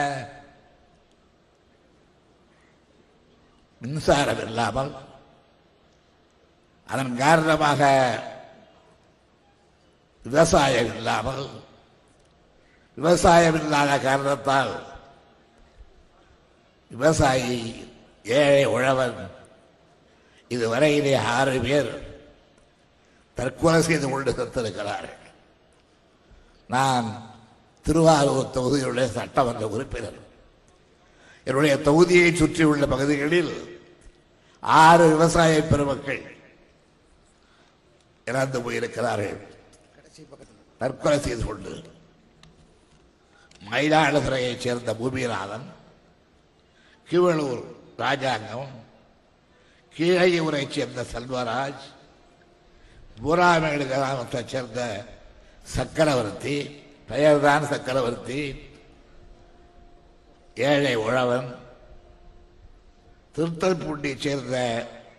மின்சாரம் 3.82 4.42
இல்லாமல் 4.46 4.92
அதன் 6.88 7.16
காரணமாக 7.16 7.82
விவசாயம் 10.24 10.96
இல்லாமல் 10.96 11.46
விவசாயம் 12.94 13.58
இல்லாத 13.62 13.98
காரணத்தால் 13.98 14.72
விவசாயி 16.90 17.58
ஏழை 18.24 18.64
உழவன் 18.64 19.18
இதுவரையிலே 20.50 21.14
ஆறு 21.18 21.60
பேர் 21.60 21.90
தற்கொலை 23.34 23.80
செய்து 23.82 24.10
கொண்டு 24.10 24.30
செத்திருக்கிறார்கள் 24.32 25.14
நான் 26.68 27.06
திருவாரூர் 27.82 28.54
தொகுதியுடைய 28.54 29.06
சட்டமன்ற 29.06 29.68
உறுப்பினர். 29.68 30.18
என்னுடைய 31.44 31.74
தொகுதியை 31.76 32.34
சுற்றியுள்ள 32.34 32.86
பகுதிகளில் 32.86 33.52
ஆறு 34.62 35.08
விவசாய 35.08 35.62
பெருமக்கள் 35.62 36.37
இறந்து 38.28 38.58
போயிருக்கிறார்கள் 38.64 39.38
தற்கொலை 40.80 41.18
செய்து 41.18 41.44
கொண்டு 41.44 41.72
மயிலாடுதுறையைச் 43.62 44.64
சேர்ந்த 44.64 44.90
பூமிநாதன் 45.00 45.66
கீவளூர் 47.08 47.62
ராஜாங்கம் 47.98 48.72
கீழையூரைச் 49.96 50.74
சேர்ந்த 50.76 51.02
செல்வராஜ் 51.12 51.86
பூராமேடு 53.20 53.84
கிராமத்தைச் 53.92 54.52
சேர்ந்த 54.52 54.80
சக்கரவர்த்தி 55.74 56.56
பெயர்தான் 57.08 57.66
சக்கரவர்த்தி 57.72 58.40
ஏழை 60.68 60.94
உழவன் 61.02 61.48
திருத்தல்பூண்டியைச் 63.34 64.24
சேர்ந்த 64.26 64.56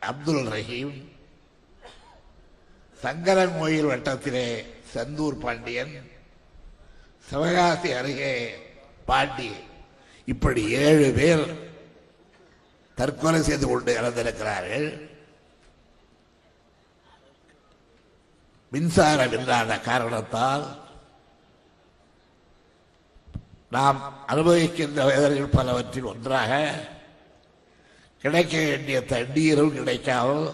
அப்துல் 0.09 0.47
ரஹீம் 0.53 0.95
சங்கரங்கோயில் 3.03 3.89
வட்டத்திலே 3.91 4.47
செந்தூர் 4.93 5.41
பாண்டியன் 5.43 5.93
சிவகாசி 7.29 7.89
அருகே 7.99 8.33
பாண்டி. 9.09 9.51
இப்படி 10.31 10.63
ஏழு 10.85 11.07
பேர் 11.19 11.45
தற்கொலை 12.97 13.39
செய்து 13.41 13.65
கொண்டு 13.67 13.91
இறந்திருக்கிறார்கள். 13.99 14.87
மின்சாரம் 18.73 19.35
இல்லாத 19.37 19.77
காரணத்தால் 19.89 20.65
நாம் 23.75 23.99
அனுபவிக்கின்ற 24.31 24.99
வேதனைகள் 25.09 25.55
பலவற்றில் 25.57 26.11
ஒன்றாக 26.11 26.51
கிடைக்க 28.23 28.55
வேண்டிய 28.69 28.97
தண்ணீரும் 29.13 29.75
கிடைக்காமல் 29.77 30.45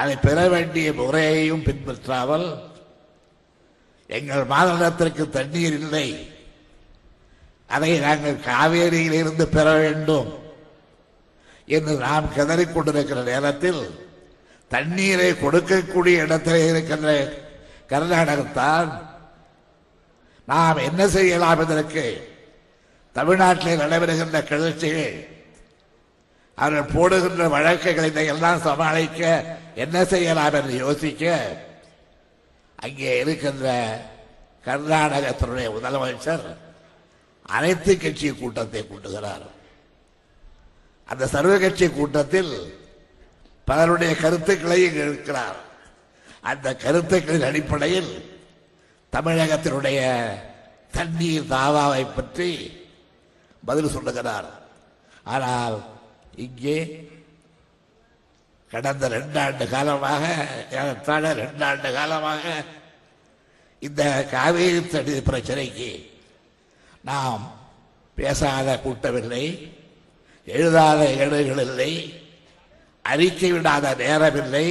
அதை 0.00 0.16
பெற 0.16 0.38
வேண்டிய 0.48 0.92
முறையையும் 0.92 1.62
பின்பற்றாமல் 1.62 2.46
எங்கள் 4.10 4.44
மாநிலத்திற்கு 4.44 5.24
தண்ணீர் 5.28 5.76
இல்லை. 5.80 6.08
அதை 7.66 7.92
நாங்கள் 7.98 8.44
காவேரியிலிருந்து 8.48 9.44
பெற 9.46 9.66
வேண்டும் 9.78 10.28
என்று 11.68 11.94
நாம் 11.96 12.34
கதறிக் 12.34 12.74
கொண்டிருக்கிற 12.74 13.22
நேரத்தில் 13.22 13.80
தண்ணீரை 14.70 15.30
கொடுக்கக்கூடிய 15.32 16.22
இடத்திலே 16.26 16.60
இருக்கின்ற 16.68 17.10
கர்நாடகத்தான் 17.88 18.90
நாம் 20.48 20.84
என்ன 20.88 21.02
செய்யலாம் 21.08 21.62
இதற்கு? 21.62 22.06
தமிழ்நாட்டில் 23.16 23.82
நடைபெறுகின்ற 23.82 24.38
கிளர்ச்சிகள் 24.50 25.16
அவர்கள் 26.58 26.92
போடுகின்ற 26.94 27.46
வழக்குகளை 27.54 28.08
இதையெல்லாம் 28.10 28.64
சமாளிக்க 28.66 29.22
என்ன 29.84 29.96
செய்யலாம் 30.12 30.54
என்று 30.58 30.74
யோசிக்க 30.84 31.24
அங்கே 32.84 33.10
இருக்கின்ற 33.22 33.66
கர்நாடகத்தினுடைய 34.68 35.66
முதலமைச்சர் 35.74 36.46
அனைத்து 37.56 37.92
கட்சி 37.96 38.28
கூட்டத்தை 38.30 38.80
கூட்டுகிறார். 38.86 39.44
அந்த 41.08 41.24
சர்வ 41.34 41.52
கட்சி 41.64 41.86
கூட்டத்தில் 41.88 42.52
பலருடைய 43.68 44.12
கருத்துக்களை 44.22 44.78
இருக்கிறார் 45.02 45.58
அந்த 46.50 46.68
கருத்துக்களின் 46.84 47.48
அடிப்படையில் 47.48 48.10
தமிழகத்தினுடைய 49.12 50.00
தண்ணீர் 50.96 51.50
தாவாவை 51.54 52.04
பற்றி 52.16 52.50
பதில் 53.68 53.94
சொல்லுகிறார். 53.94 54.48
ஆனால் 55.34 55.76
இங்கே 56.36 56.78
கடந்த 58.70 59.08
ரெண்டாண்டு 59.08 59.64
காலமாக 59.68 60.24
ஏறத்தாழ 60.70 61.24
ரெண்டாண்டு 61.34 61.88
காலமாக 61.92 62.44
இந்த 63.82 64.02
காவேரி 64.30 64.80
தடி 64.86 65.14
பிரச்சனைக்கு 65.20 65.90
நாம் 67.04 67.42
பேசாத 68.16 68.68
கூட்டமில்லை 68.78 69.44
எழுதாத 70.48 71.00
ஏடுகள் 71.16 71.64
இல்லை 71.66 71.92
அறிக்கை 73.04 73.50
விடாத 73.52 73.86
நேரமில்லை 73.98 74.66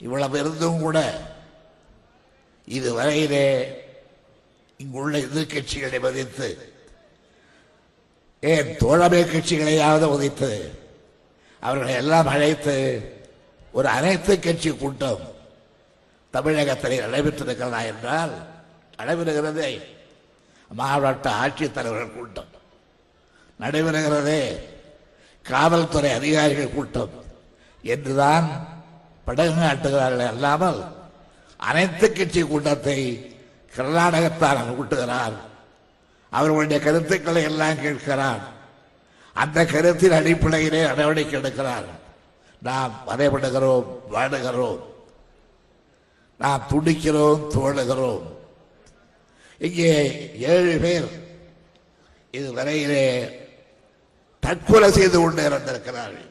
இவ்வளவு 0.00 0.36
இருந்தும் 0.38 0.80
கூட 0.80 0.98
இதுவரையிலே 2.68 3.46
இங்குள்ள 4.80 5.16
எதிர்கட்சிகளை 5.18 5.98
மதித்து 5.98 6.48
ஏன் 8.42 8.76
தோழமை 8.76 9.22
கட்சிகளையாவது 9.22 10.06
உதைத்து 10.16 10.50
அவர்களை 11.62 11.94
எல்லாம் 11.94 12.26
அழைத்து 12.26 12.76
ஒரு 13.72 13.88
அனைத்து 13.88 14.40
கட்சி 14.40 14.70
கூட்டம் 14.70 15.34
தமிழகத்தில் 16.30 17.04
நடைபெற்றிருக்கிறதா 17.04 17.80
என்றால் 17.86 18.34
நடைபெறுகிறதே 18.98 19.70
மாவட்ட 20.70 21.26
ஆட்சித்தலைவர்கள் 21.30 22.16
கூட்டம். 22.16 22.52
நடைபெறுகிறதே 23.60 24.42
காவல்துறை 25.44 26.10
அதிகாரிகள் 26.12 26.74
கூட்டம் 26.74 27.14
என்றுதான் 27.82 28.46
படகு 29.24 29.54
காட்டுகிறார்கள் 29.54 30.26
அல்லாமல் 30.26 30.80
அனைத்து 31.56 32.12
கட்சி 32.12 32.42
கூட்டத்தை 32.42 32.98
கர்நாடகத்தார் 33.76 34.76
கூட்டுகிறார். 34.76 35.36
அவர்களுடைய 36.30 36.84
கருத்துக்களை 36.84 37.42
எல்லாம் 37.42 37.80
கேட்கிறார். 37.80 38.52
அந்த 39.32 39.64
கருத்தின் 39.64 40.12
அடிப்படையிலே 40.12 40.82
நடவடிக்கை 40.82 41.40
எடுக்கிறார். 41.40 41.84
நாம் 42.62 43.02
வரைபடுகிறோம் 43.06 43.86
வாடுகிறோம். 44.12 44.80
நாம் 46.38 46.66
துடிக்கிறோம் 46.70 47.50
தோழுகிறோம் 47.54 48.34
இங்கே 49.58 50.30
ஏழு 50.38 50.78
பேர் 50.78 51.24
இதுவரையிலே 52.32 53.30
தற்கொலை 54.40 54.90
செய்து 54.92 55.18
கொண்டு 55.18 55.48
இறந்திருக்கிறார்கள் 55.48 56.30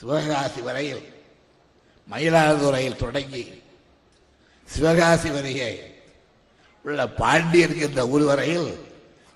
சிவகாசி 0.00 0.60
வரையில் 0.60 1.14
மயிலாடுதுறையில் 2.10 2.96
தொடங்கி 2.96 3.62
சிவகாசி 4.64 5.30
வரையே 5.30 5.91
உள்ள 6.82 7.08
பாண்டியனுக்கு 7.08 7.88
இந்த 7.88 8.08
ஊர் 8.08 8.22
வரையில் 8.22 8.78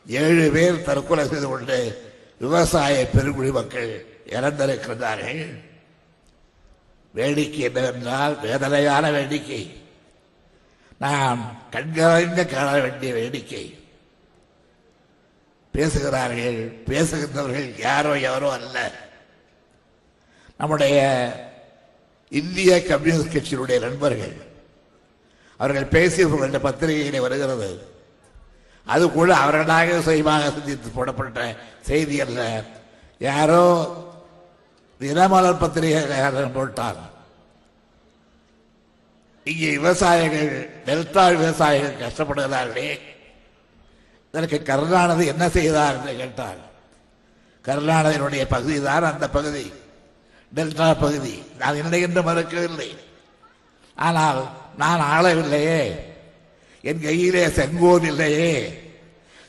ஏழு 0.06 0.50
பேர் 0.50 0.82
தற்கொலை 0.82 1.28
செய்து 1.28 1.46
கொண்டு 1.46 2.02
விவசாய 2.38 3.06
பெருங்குடி 3.06 3.50
மக்கள் 3.50 4.06
இறந்திருக்கிறார்கள் 4.26 5.64
வேடிக்கை 7.12 7.60
என்னவென்றால் 7.60 8.40
வேதனையான 8.40 9.10
வேடிக்கை. 9.10 9.84
நாம் 10.98 11.62
கண்களைந்த 11.70 12.44
காண 12.44 12.80
வேண்டிய 12.80 13.14
வேடிக்கை. 13.14 13.78
பேசுகிறார்கள் 15.72 16.72
பேசுகின்றவர்கள் 16.86 17.78
யாரோ 17.78 18.18
யாரோ 18.18 18.52
அல்ல. 18.52 19.04
நம்முடைய 20.58 20.98
இந்திய 22.30 22.82
கம்யூனிஸ்ட் 22.82 23.36
கட்சியினுடைய 23.36 23.80
நண்பர்கள் 23.80 24.45
அவர்கள் 25.56 25.92
பேசியவர்களுடைய 25.96 26.62
பத்திரிகையிலே 26.68 27.20
வருகிறது. 27.20 27.88
அது 28.86 29.12
கூட 29.12 29.36
அவர்களாக 29.36 30.00
சுயமாக 30.00 30.50
சிந்தித்து 30.50 30.88
போடப்பட்ட 30.88 31.56
செய்தி 31.80 32.20
அல்ல. 32.20 32.64
யாரோ 33.18 33.64
தினமலர் 35.00 35.62
பத்திரிகைக்காரன் 35.62 36.52
போட்டார். 36.52 37.14
இங்கே 39.44 39.70
விவசாயிகள் 39.70 40.70
டெல்டா 40.86 41.24
விவசாயிகள் 41.36 42.00
கஷ்டப்படுகிறார்களே. 42.04 42.98
இதற்கு 44.34 44.62
கருணாநிதி 44.62 45.26
என்ன 45.26 45.48
செய்தார் 45.48 45.96
என்று 45.98 46.16
கேட்டார். 46.16 46.60
கருணாநிதியினுடைய 47.64 48.44
பகுதி 48.44 48.82
தான் 48.82 49.02
அந்த 49.02 49.30
பகுதி. 49.30 49.72
டெல்டா 50.54 51.00
பகுதி. 51.00 51.42
நான் 51.58 51.74
என்னை 51.74 52.00
என்று 52.00 52.22
மறுக்கவில்லை. 52.22 52.96
ஆனால் 53.96 54.40
நான் 54.76 55.24
ஆளவில்லையே. 55.24 55.96
என் 56.82 57.02
கையிலே 57.02 57.48
செங்கோல் 57.48 58.02
இல்லையே. 58.02 58.82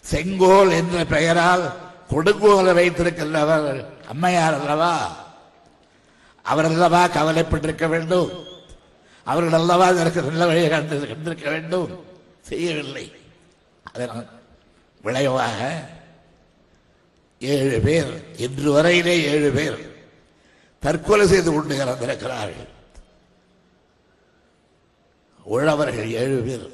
செங்கோல் 0.02 0.72
என்ற 0.72 1.06
பெயரால் 1.06 1.76
கொடுங்கோலை 2.10 2.74
வைத்திருக்கின்றவர் 2.74 3.86
அம்மையார் 4.08 4.60
அல்லவா? 4.60 5.26
அவர் 6.42 6.66
அல்லவா 6.66 7.08
கவலைப்பட்டிருக்க 7.08 7.88
வேண்டும்? 7.88 8.46
அவர்கள் 9.24 9.60
அல்லவா 9.60 9.88
இதற்கு 9.90 10.22
நல்ல 10.22 10.46
வழியை 10.46 10.70
கண்டு 10.70 11.08
கண்டிருக்க 11.08 11.50
வேண்டும்? 11.50 12.04
செய்யவில்லை. 12.42 13.12
அதனால் 13.94 14.28
விளைவாக 15.02 15.90
ஏழு 17.40 17.82
பேர் 17.84 18.26
இன்று 18.38 18.72
வரையிலே 18.72 19.24
ஏழு 19.24 19.52
பேர் 19.56 19.96
தற்கொலை 20.80 21.28
செய்து 21.28 21.52
கொண்டு 21.52 21.76
இறந்திருக்கிறார்கள். 21.76 22.76
உழவர்கள் 25.56 26.10
ஏழு 26.22 26.38
பேர் 26.48 26.68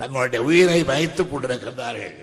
தங்களுடைய 0.00 0.40
உயிரை 0.48 0.80
வைத்துக் 0.84 1.30
கொண்டிருக்கின்றார்கள். 1.32 2.16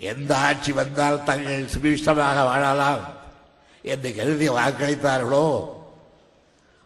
எந்த 0.00 0.32
ஆட்சி 0.48 0.72
வந்தால் 0.72 1.24
தங்கள் 1.24 1.70
சுபிஷ்டமாக 1.74 2.38
வாழலாம் 2.48 3.04
என்று 3.84 4.10
கருதி 4.14 4.48
வாக்களித்தார்களோ 4.48 5.46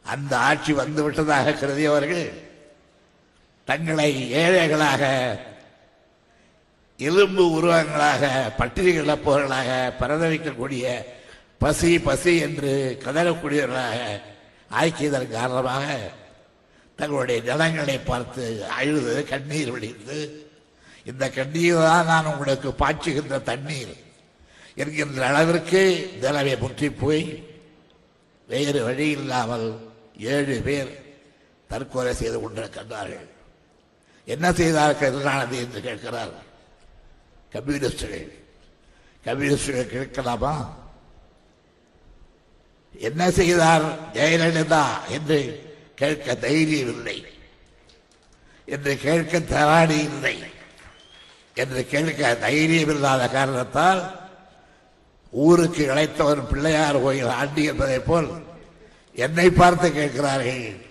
அந்த 0.04 0.32
ஆட்சி 0.48 0.72
வந்துவிட்டதாக 0.72 1.56
கருதியவர்கள் 1.60 2.26
தங்களை 3.68 4.10
ஏழைகளாக 4.42 5.02
எலும்பு 7.00 7.44
உருவங்களாக 7.58 8.22
பட்டினி 8.58 8.92
இழப்பவர்களாக 9.00 9.70
பரதவிக்கக்கூடிய 10.00 10.84
பசி 11.58 11.90
பசி 11.98 12.32
என்று 12.46 12.72
கதறக்கூடியவர்களாக 13.04 13.98
ஆக்கியதன் 14.80 15.34
காரணமாக 15.38 15.86
தங்களுடைய 16.98 17.38
நிலங்களை 17.48 17.96
பார்த்து 18.10 18.44
அழுது 18.78 19.14
கண்ணீர் 19.30 19.72
வடிந்து 19.74 20.18
இந்த 21.10 21.24
கண்ணீர் 21.36 21.84
தான் 21.88 22.08
நான் 22.10 22.30
உங்களுக்கு 22.32 22.68
பாய்ச்சுகின்ற 22.82 23.36
தண்ணீர் 23.50 23.94
என்கின்ற 24.82 25.22
அளவிற்கு 25.30 25.82
நிலவை 26.22 26.54
முற்றி 26.58 26.88
போய் 27.02 27.24
வேறு 28.48 28.80
வழி 28.84 29.06
இல்லாமல் 29.16 29.66
ஏழு 30.34 30.56
பேர் 30.66 30.92
தற்கொலை 31.70 32.12
செய்து 32.14 32.38
கொண்டிருக்கின்றார்கள். 32.40 33.28
என்ன 34.24 34.46
செய்தார் 34.52 35.02
எதிரானது 35.08 35.56
என்று 35.64 35.80
கேட்கிறார். 35.88 36.34
கம்யூனிஸ்டுகள். 37.54 38.28
கம்யூனிஸ்டுகள் 39.26 39.92
கேட்கலாமா? 39.96 40.54
என்ன 42.98 43.30
செய்தார்? 43.30 43.84
ஜெயலலிதா 44.12 44.84
என்று 45.08 45.38
கேட்க 45.94 46.34
தைரியம் 46.34 46.88
இல்லை 46.88 47.24
என்று 48.66 48.98
கேட்க 48.98 49.38
தராடி 49.38 49.98
இல்லை 50.10 50.36
என்று 51.54 51.86
கேட்க 51.86 52.34
தைரியம் 52.34 52.88
இல்லாத 52.88 53.28
காரணத்தால் 53.28 54.20
ஊருக்கு 55.30 55.82
இழைத்தவர் 55.86 56.46
பிள்ளையார் 56.46 57.02
கோயில் 57.02 57.34
ஆண்டி 57.40 57.64
என்பதை 57.64 57.98
போல் 57.98 58.30
என்னை 59.14 59.50
பார்த்து 59.50 59.92
கேட்கிறார்கள். 59.92 60.90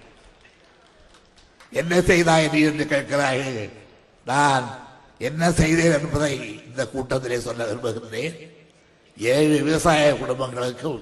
என்ன 1.72 2.02
செய்தாய் 2.02 2.50
நீ 2.54 2.62
என்று 2.62 2.88
கேட்கிறார்கள். 2.88 3.70
நான் 4.26 4.66
என்ன 5.18 5.52
செய்தேன் 5.52 6.02
என்பதை 6.02 6.64
இந்த 6.66 6.88
கூட்டத்திலே 6.88 7.40
சொல்ல 7.40 7.66
விரும்புகின்றேன். 7.66 8.36
ஏழு 9.18 9.64
விவசாய 9.64 10.14
குடும்பங்களுக்கும் 10.14 11.02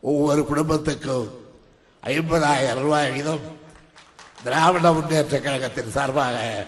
ஒவ்வொரு 0.00 0.44
குடும்பத்துக்கும் 0.44 1.28
ஐம்பதாயிரம் 2.04 2.80
ரூபாய் 2.80 3.10
வீதம் 3.10 3.58
திராவிட 4.44 4.92
முன்னேற்ற 4.92 5.40
கழகத்தின் 5.40 5.90
சார்பாக 5.90 6.66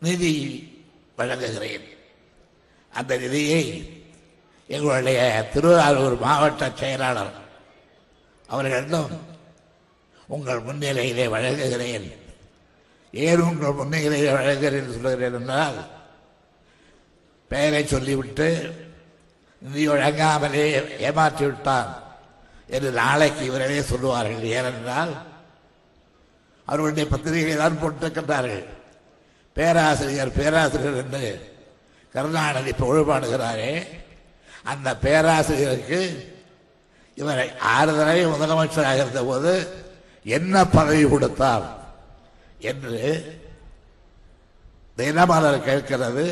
நிதி 0.00 0.32
வழங்குகிறேன். 1.18 1.86
அந்த 2.92 3.16
நிதியை 3.16 3.64
எங்களுடைய 4.66 5.50
திருவாரூர் 5.52 6.18
மாவட்ட 6.18 6.70
செயலாளர் 6.74 7.32
அவர்களிடம் 8.46 9.20
உங்கள் 10.26 10.64
முன்னிலையிலே 10.64 11.26
வழங்குகிறேன். 11.26 12.12
ஏன் 13.12 13.40
உங்கள் 13.40 13.72
முன்னிலையிலே 13.72 14.32
வழங்குகிறேன் 14.32 15.02
சொல்கிறேன் 15.02 15.34
என்றால் 15.34 15.90
பெயரை 17.52 17.82
சொல்லிவிட்டு 17.94 18.48
நிதி 19.62 19.84
வழங்காமலே 19.88 20.64
ஏமாற்றி 21.06 21.44
விட்டான் 21.48 21.90
என்று 22.74 22.90
நாளைக்கு 23.00 23.42
இவர்களே 23.48 23.82
சொல்லுவார்கள். 23.90 24.44
ஏனென்றால் 24.58 25.12
அவர்களுடைய 26.68 27.06
பத்திரிகை 27.12 27.56
தான் 27.56 27.80
போட்டிருக்கின்றார்கள். 27.82 28.64
பேராசிரியர் 29.56 30.36
பேராசிரியர் 30.38 31.00
என்று 31.02 31.24
கருணாநிதி 32.14 32.72
பொழுபாடுகிறாரே 32.82 33.72
அந்த 34.72 34.88
பேராசிரியருக்கு 35.04 36.00
இவரை 37.20 37.46
ஆறு 37.74 37.92
தடவை 37.98 38.24
முதலமைச்சராக 38.32 39.02
இருந்தபோது 39.02 39.52
என்ன 40.36 40.64
பதவி 40.76 41.04
கொடுத்தார் 41.12 41.66
என்று 42.70 43.00
தினமலர் 44.98 45.66
கேட்கிறது. 45.68 46.26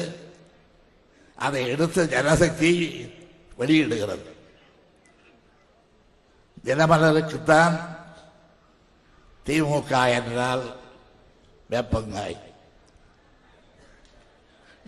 அதை 1.40 1.66
எடுத்து 1.66 2.04
ஜனசக்தி 2.04 2.70
வெளியிடுகிறது. 3.58 4.28
தினமலருக்குத்தான் 6.64 7.76
திமுக 9.46 9.92
என்றால் 10.10 10.76
வேப்பங்காய். 11.70 12.38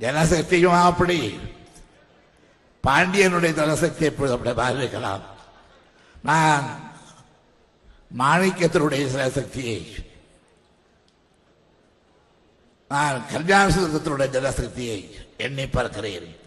ஜனசக்தியும் 0.01 0.83
அப்படி. 0.83 1.19
பாண்டியனுடைய 2.87 3.53
ஜனசக்தி 3.61 4.01
எப்பொழுது 4.01 4.53
அப்படி 4.53 4.61
பாதிக்கலாம் 4.61 5.21
நான் 6.23 6.93
மாணிக்கத்தினுடைய 8.19 9.03
ஜனசக்தியை 9.15 10.05
நான் 12.89 13.23
கல்யாணசுத்தத்தினுடைய 13.33 14.31
ஜனசக்தியை 14.37 14.99
எண்ணி 15.37 15.67
பார்க்கிறேன். 15.67 16.42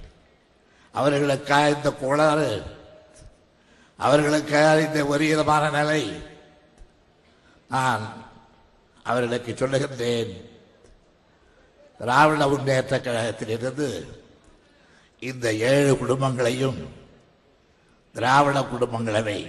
அவர்களுக்காக 0.95 1.69
இந்த 1.69 1.91
கோளாறு. 1.91 2.49
அவர்களுக்காக 3.97 4.81
இந்த 4.81 5.05
ஒரு 5.05 5.25
விதமான 5.25 5.63
நிலை. 5.69 6.03
நான் 7.69 8.03
அவர்களுக்கு 9.03 9.51
சொல்லுகின்றேன். 9.51 10.33
திராவிட 11.97 12.47
முன்னேற்ற 12.47 12.99
கழகத்திலிருந்து 12.99 13.89
இந்த 15.19 15.53
ஏழு 15.53 15.97
குடும்பங்களையும் 16.01 16.79
திராவிட 18.13 18.59
குடும்பங்களவை 18.59 19.39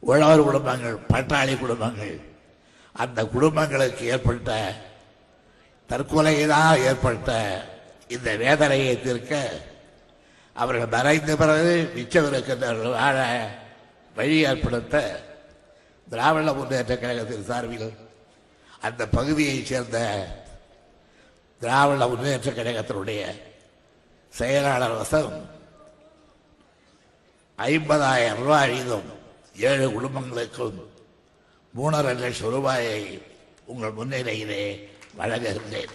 உழவர் 0.00 0.42
குடும்பங்கள் 0.42 0.96
பட்டாளி 1.12 1.58
குடும்பங்கள் 1.58 2.20
அந்த 2.92 3.26
குடும்பங்களுக்கு 3.26 4.04
ஏற்பட்ட 4.06 4.50
தற்கொலையினால் 5.88 6.78
ஏற்பட்ட 6.78 7.30
இந்த 8.08 8.36
வேதனையை 8.36 9.02
தீர்க்க 9.02 9.50
அவர்கள் 10.62 10.92
மறைந்த 10.94 11.32
பிறகு 11.40 11.74
மிச்சம் 11.96 12.28
இருக்கின்றவர்கள் 12.30 12.96
வாழ 12.98 13.16
வழி 14.16 14.36
ஏற்படுத்த 14.50 14.94
திராவிட 16.08 16.52
முன்னேற்ற 16.58 16.92
கழகத்தின் 16.96 17.48
சார்பில் 17.50 17.88
அந்த 18.86 19.02
பகுதியைச் 19.16 19.70
சேர்ந்த 19.70 19.98
திராவிட 21.60 22.06
முன்னேற்ற 22.12 22.50
கழகத்தினுடைய 22.50 23.22
செயலாளர் 24.32 24.98
வசம் 25.00 25.36
ஐம்பதாயிரம் 27.58 28.42
ரூபாய் 28.42 28.72
வீதம் 28.72 29.08
ஏழு 29.68 29.86
குடும்பங்களுக்கும் 29.94 30.78
மூணரை 31.74 32.12
லட்சம் 32.18 32.52
ரூபாயை 32.56 33.00
உங்கள் 33.70 33.96
முன்னிலையிலே 33.98 34.62
வழங்குகின்றேன். 35.18 35.94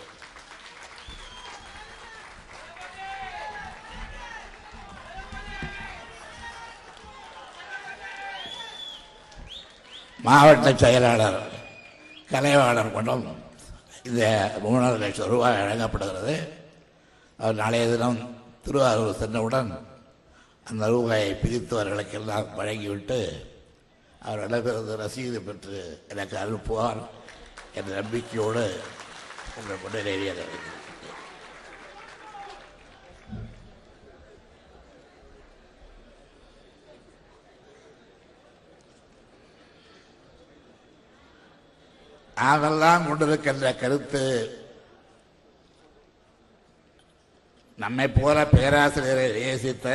மாவட்ட 10.23 10.67
செயலாளர் 10.73 11.39
கலைவாளர் 12.31 12.95
கொண்டும் 12.95 13.25
இந்த 14.07 14.21
மூணரை 14.63 14.97
லட்சம் 15.01 15.31
ரூபாய் 15.33 15.57
வழங்கப்படுகிறது. 15.61 16.35
அவர் 17.39 17.59
நாளைய 17.61 17.85
தினம் 17.91 18.19
திருவாரூர் 18.65 19.19
சென்றவுடன் 19.21 19.71
அந்த 20.67 20.83
ரூபாயை 20.93 21.31
பிரித்தவர்களுக்கெல்லாம் 21.41 22.47
வழங்கிவிட்டு 22.59 23.19
அவர் 24.21 24.43
அளவிற்கு 24.45 24.95
ரசீது 25.03 25.39
பெற்று 25.47 25.79
எனக்கு 26.11 26.35
அனுப்புவார் 26.43 27.01
என்ற 27.77 27.89
நம்பிக்கையோடு 27.99 28.65
உங்கள் 29.57 29.81
முன்னிலையில் 29.83 30.43
நாமெல்லாம் 42.35 43.05
கொண்டிருக்கின்ற 43.07 43.79
கருத்து. 43.79 44.23
நம்மை 47.77 48.07
போல 48.07 48.43
பேராசிரியரை 48.45 49.27
நேசித்த 49.33 49.87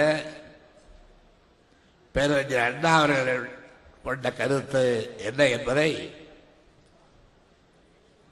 பேரறிஞர் 2.12 2.64
அண்ணா 2.64 3.00
அவர்கள் 3.00 3.56
கொண்ட 4.04 4.32
கருத்து 4.32 5.14
என்ன 5.18 5.48
என்பதை 5.48 5.90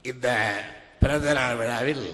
இந்த 0.01 0.27
பிறந்த 0.99 1.33
நாள் 1.33 1.55
விழாவில் 1.55 2.05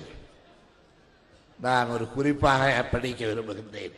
நான் 1.60 1.88
ஒரு 1.88 2.06
குறிப்பாக 2.10 2.84
படிக்க 2.92 3.26
விரும்புகின்றேன். 3.26 3.98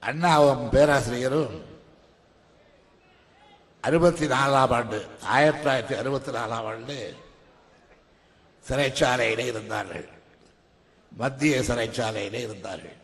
அண்ணாவும் 0.00 0.70
பேராசிரியரும் 0.70 1.75
அறுபத்தி 3.86 4.26
நாலாம் 4.26 4.72
ஆண்டு 4.76 4.98
ஆயிரத்தி 5.34 5.62
தொள்ளாயிரத்தி 5.62 5.96
அறுபத்தி 6.02 6.30
நாலாம் 6.36 6.66
ஆண்டு 6.72 6.96
சிறைச்சாலையிலே 8.68 9.44
இருந்தார்கள். 9.52 10.06
மத்திய 11.12 11.60
சிறைச்சாலையிலே 11.68 12.40
இருந்தார்கள். 12.46 12.96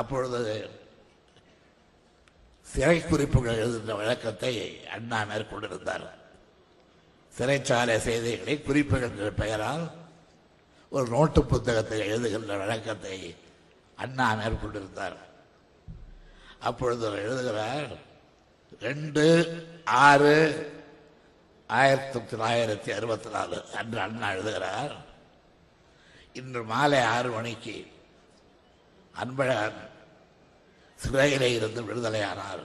அப்பொழுது 0.00 0.54
சிறை 2.72 2.96
குறிப்புகள் 3.02 3.60
எழுதுகின்ற 3.62 3.94
வழக்கத்தை 4.00 4.54
அண்ணா 4.96 5.18
மேற்கொண்டிருந்தார். 5.30 6.06
சிறைச்சாலை 7.38 7.96
செய்திகளை 8.08 8.54
குறிப்புகள் 8.62 9.10
என்ற 9.10 9.30
பெயரால் 9.42 9.84
ஒரு 10.92 11.06
நோட்டு 11.14 11.40
புத்தகத்தை 11.52 12.00
எழுதுகின்ற 12.12 12.52
வழக்கத்தை 12.64 13.16
அண்ணா 13.96 14.26
மேற்கொண்டிருந்தார். 14.40 15.18
அப்பொழுது 16.68 17.02
அவர் 17.08 17.26
எழுதுகிறார் 17.28 17.90
ரெண்டு 18.76 19.24
ஆறு 19.84 20.34
ஆயிரத்தி 21.66 22.18
தொள்ளாயிரத்தி 22.18 22.90
அறுபத்தி 22.96 23.30
நாலு. 23.30 23.64
அன்று 23.76 24.00
அண்ணா 24.00 24.32
எழுதுகிறார் 24.32 24.96
இன்று 26.32 26.64
மாலை 26.64 27.00
ஆறு 27.00 27.30
மணிக்கு 27.30 27.86
அன்பழகன் 29.14 29.80
சிறையிலே 30.98 31.54
இருந்து 31.54 31.82
விடுதலையானார். 31.82 32.62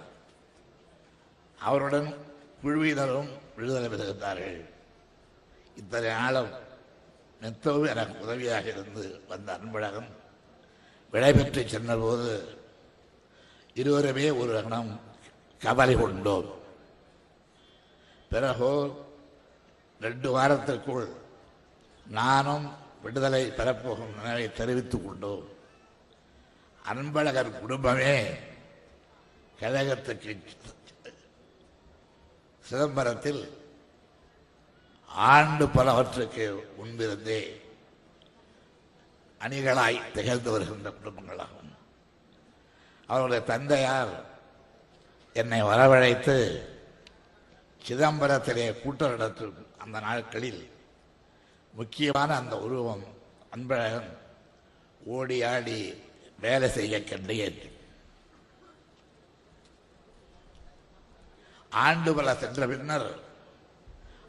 அவருடன் 1.60 2.10
குழுவினரும் 2.62 3.32
விடுதலை 3.56 3.88
பெறுகின்றார்கள். 3.90 4.60
இத்தனை 5.76 6.10
நாளும் 6.10 6.52
மெத்தவும் 7.42 7.88
எனக்கு 7.88 8.20
உதவியாக 8.20 8.68
இருந்து 8.68 9.22
வந்த 9.28 9.58
அன்பழகன் 9.58 10.12
விடைபெற்று 11.14 11.66
சென்றபோது 11.66 12.30
இருவருமே 13.74 14.30
ஒரு 14.30 14.64
கணம் 14.64 15.12
கவலை 15.64 15.96
கொண்டோம் 15.96 16.50
பிறகு 18.30 18.72
ரெண்டு 20.06 20.30
வாரத்திற்குள் 20.36 21.08
நானும் 22.20 22.66
விடுதலை 23.04 23.44
பெறப்போகும் 23.58 24.16
நினைவை 24.18 24.46
தெரிவித்துக் 24.52 25.06
கொண்டோம். 25.06 25.46
அன்பழகர் 26.92 27.60
குடும்பமே 27.60 28.16
கழகத்துக்கு 29.60 30.32
சிதம்பரத்தில் 32.70 33.42
ஆண்டு 35.32 35.66
பலவற்றுக்கு 35.76 36.46
முன்பிருந்தே 36.78 37.42
அணிகளாய் 39.42 40.00
திகழ்ந்து 40.12 40.52
வருகின்ற 40.52 40.90
குடும்பங்களாகும். 40.90 41.72
அவருடைய 43.08 43.42
தந்தையார் 43.52 44.14
என்னை 45.34 45.62
வரவழைத்து 45.62 46.36
சிதம்பரத்திலே 47.86 48.82
கூட்டம் 48.82 49.10
நடத்தும் 49.10 49.68
அந்த 49.78 50.00
நாட்களில் 50.00 50.72
முக்கியமான 51.74 52.36
அந்த 52.36 52.60
உருவம் 52.60 53.06
அன்பழகன் 53.56 54.12
ஓடி 55.06 55.44
ஆடி 55.44 56.04
வேலை 56.40 56.70
செய்ய 56.70 57.04
கண்டேன் 57.04 57.62
ஆண்டு 61.70 62.14
பல 62.14 62.36
சென்ற 62.36 62.68
பின்னர் 62.68 63.08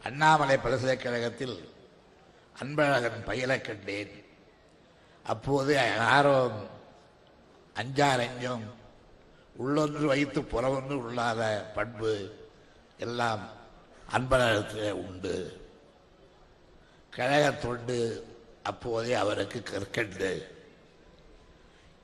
அண்ணாமலை 0.02 0.56
பல்கலைக்கழகத்தில் 0.56 1.56
அன்பழகன் 2.62 3.26
பயிலக் 3.26 3.64
கண்டேன். 3.64 4.14
அப்போது 5.24 5.74
யாரும் 5.74 6.58
அஞ்சாரஞ்சும் 7.76 8.66
உள்ளொன்று 9.58 10.04
வைத்து 10.04 10.40
புறவொன்று 10.40 10.96
உள்ளாத 10.96 11.72
பண்பு 11.74 12.34
எல்லாம் 12.98 13.48
அன்பழகத்தில் 14.12 14.90
உண்டு. 14.90 15.66
கழகத் 17.10 17.60
தொண்டு 17.60 18.26
அப்போதே 18.62 19.12
அவருக்கு 19.12 19.62
கற்கண்டு. 19.62 20.56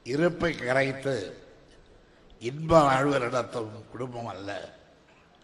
இருப்பை 0.05 0.55
கரைத்து 0.55 1.37
இன்ப 2.39 2.83
வாழ்வு 2.83 3.19
நடத்தும் 3.19 3.91
குடும்பம் 3.91 4.27
அல்ல. 4.27 4.79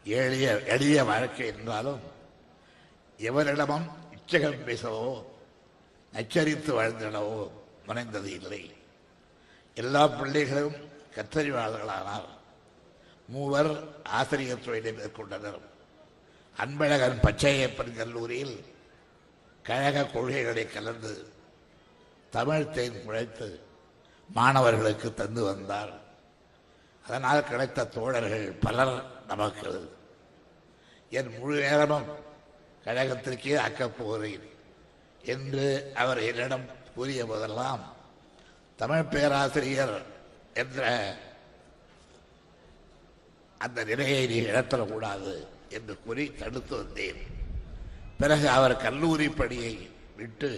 எளிய 0.04 0.62
எளிய 0.62 1.04
வாழ்க்கை 1.04 1.46
என்றாலும் 1.46 2.00
எவரிடமும் 3.18 3.90
இச்சகம் 4.14 4.64
பேசவோ 4.66 5.24
நச்சரித்து 6.12 6.82
வாழ்ந்திடவோ 6.82 7.50
முனைந்தது 7.86 8.24
இல்லை. 8.24 8.74
எல்லா 9.74 10.06
பிள்ளைகளும் 10.06 10.94
கற்றறிவாளர்களானார் 11.16 12.28
மூவர் 13.28 14.02
ஆசிரியர் 14.04 14.64
தொழிலை 14.64 14.92
மேற்கொண்டனர் 14.92 15.60
அன்பழகன் 16.58 17.22
பச்சையப்பன் 17.22 17.96
கல்லூரியில் 17.96 18.64
கழக 19.62 20.04
கொள்கைகளை 20.04 20.66
கலந்து 20.66 21.32
தமிழ் 22.30 22.70
தேன் 22.70 23.08
குழைத்து 23.08 23.60
மாணவர்களுக்கு 24.34 25.14
தந்து 25.14 25.44
வந்தார். 25.44 25.92
அதனால் 27.06 27.44
கிடைத்த 27.44 27.86
தோழர்கள் 27.86 28.50
பலர் 28.50 29.26
நமக்கு. 29.26 29.96
என் 31.10 31.38
முழு 31.38 31.60
நேரமும் 31.60 32.08
கழகத்திற்கே 32.84 33.58
ஆக்கப் 33.58 33.94
போகிறேன் 33.98 34.50
என்று 35.22 35.92
அவர் 35.94 36.20
என்னிடம் 36.22 36.66
கூறிய 36.94 37.26
போதெல்லாம் 37.26 37.92
தமிழ் 38.76 39.02
பேராசிரியர் 39.02 40.02
என்ற 40.56 40.80
அந்த 43.58 43.84
நிலையை 43.84 44.26
நீ 44.26 44.40
இழத்தரக்கூடாது 44.40 45.46
என்று 45.68 45.94
கூறி 46.02 46.34
தடுத்து 46.34 46.76
வந்தேன். 46.76 47.22
பிறகு 48.18 48.48
அவர் 48.48 48.76
கல்லூரி 48.76 49.28
பணியை 49.28 49.90
விட்டு 50.16 50.50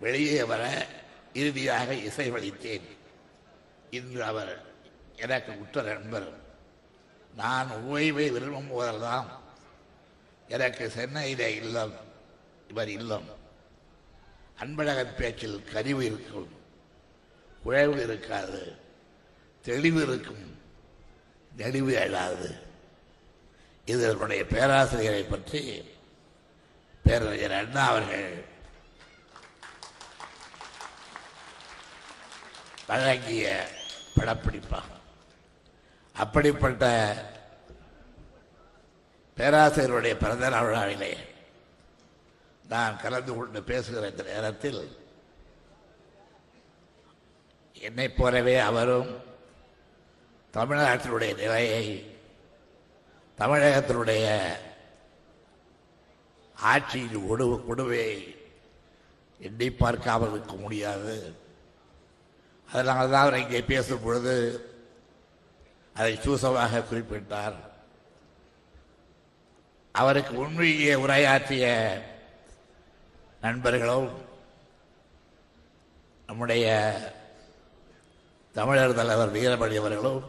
வெளியே 0.00 0.42
வர 0.42 0.86
இறுதியாக 1.32 1.94
இசைவளித்தேன் 1.94 2.88
இன்று 3.90 4.24
அவர் 4.24 4.52
எனக்கு 5.16 5.58
உற்ற 5.58 5.82
நண்பர். 5.82 6.30
நான் 7.34 7.70
ஓய்வை 7.70 8.30
விரும்பும் 8.32 8.70
போதெல்லாம் 8.70 9.28
எனக்கு 10.48 10.90
சென்னையிலே 10.90 11.54
இல்லம் 11.54 11.94
இவர் 12.68 12.88
இல்லம். 12.88 13.28
அன்பழகன் 14.58 15.16
பேச்சில் 15.16 15.64
கனிவு 15.72 16.04
இருக்கும் 16.04 16.50
குழவு 17.64 18.02
இருக்காது. 18.02 18.81
தெளிவு 19.62 20.02
இருக்கும். 20.02 20.60
நெளிவு 21.56 21.92
எழாது 22.04 22.50
இதனுடைய 23.84 24.44
பேராசிரியரை 24.44 25.22
பற்றி 25.22 25.90
பேரறிஞர் 27.02 27.52
அண்ணா 27.52 27.86
அவர்கள் 27.86 28.44
வழங்கிய 32.86 33.68
படப்பிடிப்பாகும். 34.16 35.00
அப்படிப்பட்ட 36.16 36.84
பேராசிரியருடைய 39.36 40.14
பிறந்த 40.14 40.48
நாள் 40.48 40.64
விழாவிலே 40.64 41.18
நான் 42.68 43.00
கலந்து 43.00 43.34
கொண்டு 43.34 43.62
பேசுகிற 43.62 44.08
இந்த 44.08 44.22
நேரத்தில் 44.22 44.96
என்னைப் 47.72 48.16
போலவே 48.16 48.58
அவரும் 48.58 49.30
தமிழ்நாட்டினுடைய 50.56 51.32
நிலையை 51.42 51.84
தமிழகத்தினுடைய 53.38 54.24
ஆட்சியின் 56.56 57.28
ஒடுவு 57.30 57.54
கொடுவையை 57.68 58.16
எண்ணி 59.46 59.68
பார்க்காமல் 59.70 60.30
இருக்க 60.30 60.54
முடியாது. 60.64 61.14
அதனால 62.68 63.06
தான் 63.12 63.24
அவர் 63.24 63.40
இங்கே 63.42 63.60
பேசும் 63.70 64.04
பொழுது 64.04 64.34
அதை 65.98 66.12
சூசமாக 66.24 66.82
குறிப்பிட்டார். 66.90 67.56
அவருக்கு 70.00 70.34
உண்மையே 70.44 70.92
உரையாற்றிய 71.04 71.64
நண்பர்களும் 73.40 74.10
நம்முடைய 76.26 76.66
தமிழர் 78.54 78.98
தலைவர் 79.00 79.34
வீரமணி 79.36 79.76
அவர்களும் 79.80 80.22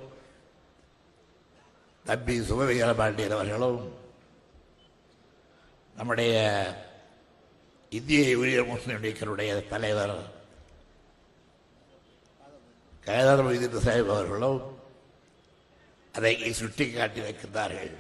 தம்பி 2.05 2.39
சுபவீரபாண்டியன் 2.39 3.35
அவர்களும் 3.35 3.97
நம்முடைய 5.95 6.33
இந்திய 7.89 8.29
யூனியன் 8.29 8.65
முஸ்லிம் 8.65 9.03
லீக்கினுடைய 9.03 9.67
தலைவர் 9.67 10.15
கைதர் 13.05 13.43
மொய்தீன் 13.45 13.85
சாஹிப் 13.85 14.13
அவர்களும் 14.15 14.77
அதை 16.13 16.53
சுட்டி 16.53 16.91
காட்டி 16.91 17.19
வைக்கின்றார்கள். 17.19 17.93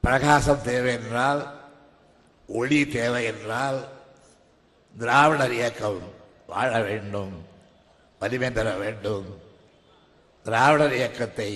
பிரகாசம் 0.00 0.62
தேவை 0.62 0.92
என்றால் 0.92 1.42
ஒளி 2.46 2.88
தேவை 2.88 3.24
என்றால் 3.24 3.88
திராவிடர் 4.96 5.52
இயக்கம் 5.52 6.12
வாழ 6.46 6.82
வேண்டும் 6.82 7.46
வலிமை 8.18 8.52
தர 8.52 8.76
வேண்டும். 8.76 9.43
திராவிடர் 10.46 10.94
இயக்கத்தை 10.98 11.50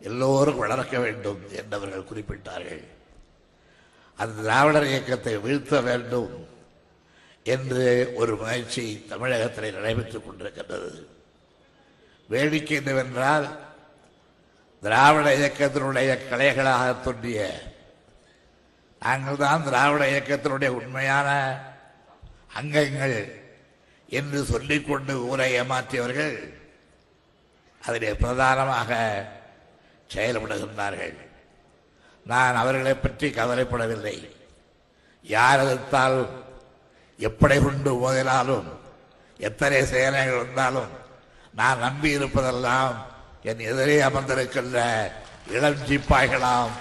எல்லோரும் 0.00 0.60
வளர்க்க 0.62 0.98
வேண்டும் 0.98 1.40
என்றவர்கள் 1.60 2.08
குறிப்பிட்டார்கள். 2.10 2.84
அந்த 4.18 4.42
திராவிடர் 4.42 4.90
இயக்கத்தை 4.92 5.34
வீழ்த்த 5.36 5.80
வேண்டும் 5.80 6.32
என்று 7.46 8.12
ஒரு 8.14 8.32
முயற்சி 8.36 8.84
தமிழகத்தில் 9.10 9.76
நடைபெற்றுக் 9.78 10.26
கொண்டிருக்கின்றது. 10.26 10.92
வேடிக்கை 12.28 12.76
என்னவென்றால் 12.76 13.46
திராவிட 14.82 15.28
இயக்கத்தினுடைய 15.36 16.10
கலைகளாக 16.30 16.84
தோன்றிய 17.00 17.40
நாங்கள் 19.02 19.42
தான் 19.42 19.66
திராவிட 19.68 20.02
இயக்கத்தினுடைய 20.12 20.70
உண்மையான 20.80 21.28
அங்கங்கள் 22.60 23.18
என்று 24.08 24.38
சொல்லிக்கொண்டு 24.52 25.14
ஊரை 25.28 25.48
ஏமாற்றியவர்கள் 25.60 26.34
அதிலே 27.86 28.12
பிரதானமாக 28.22 28.90
செயல்படுகின்றார்கள். 30.14 31.16
நான் 32.26 32.60
அவர்களை 32.62 32.94
பற்றி 32.94 33.28
கவலைப்படவில்லை. 33.38 34.16
யார் 35.34 35.62
எதிர்த்தால் 35.64 36.18
எப்படி 37.28 37.56
கொண்டு 37.58 37.90
போதினாலும் 38.02 38.68
எத்தனை 39.48 39.78
சேனைகள் 39.92 40.38
இருந்தாலும் 40.40 40.90
நான் 41.58 41.82
நம்பி 41.84 42.08
இருப்பதெல்லாம் 42.16 42.94
என் 43.50 43.62
எதிரே 43.70 43.96
அமர்ந்திருக்கின்ற 44.08 44.78
இளம் 45.56 45.86
சிப்பாய்களாம் 45.88 46.74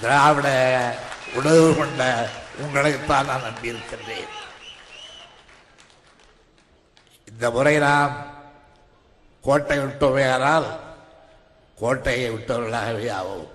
திராவிட 0.00 0.48
உணர்வு 1.38 1.70
கொண்ட 1.76 2.02
உங்களைத்தான் 2.62 3.28
நான் 3.30 3.46
நம்பியிருக்கின்றேன். 3.48 4.32
இந்த 7.30 7.50
முறை 7.56 7.74
நாம் 7.86 8.14
கோட்டை 9.46 9.78
விட்டோமேயானால் 9.78 10.68
கோட்டையை 11.78 12.28
விட்டவர்களாகவே 12.30 13.10
ஆகும் 13.18 13.52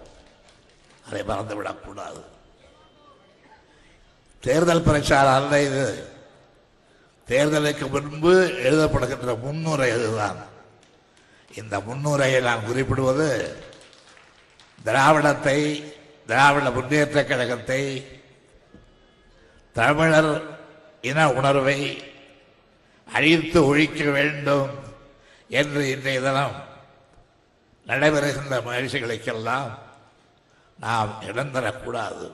அதை 1.08 1.22
மறந்துவிடக்கூடாது 1.22 2.22
தேர்தல் 4.44 4.84
பிரச்சாரம் 4.84 5.38
அல்ல 5.40 5.62
இது. 5.62 5.86
தேர்தலுக்கு 7.28 7.86
முன்பு 7.90 8.34
எழுதப்படுகின்ற 8.68 9.34
முன்னுரை 9.44 9.90
இதுதான் 9.90 10.40
இந்த 11.56 11.80
முன்னுரையை 11.80 12.42
நான் 12.42 12.66
குறிப்பிடுவது 12.66 13.28
திராவிடத்தை 14.86 15.58
திராவிட 16.28 16.70
முன்னேற்ற 16.70 17.26
கழகத்தை 17.26 17.82
தமிழர் 19.76 20.32
இன 21.02 21.20
உணர்வை 21.32 21.80
அழித்து 23.08 23.60
ஒழிக்க 23.66 24.04
வேண்டும். 24.18 24.81
என்று 25.60 25.82
இன்றைய 25.94 26.20
தினம் 26.26 26.58
நடைபெறுகின்ற 27.88 28.58
முயற்சிகளுக்கெல்லாம் 28.68 29.72
நாம் 30.80 31.12
இடம் 31.30 31.54
தரக்கூடாது 31.56 32.28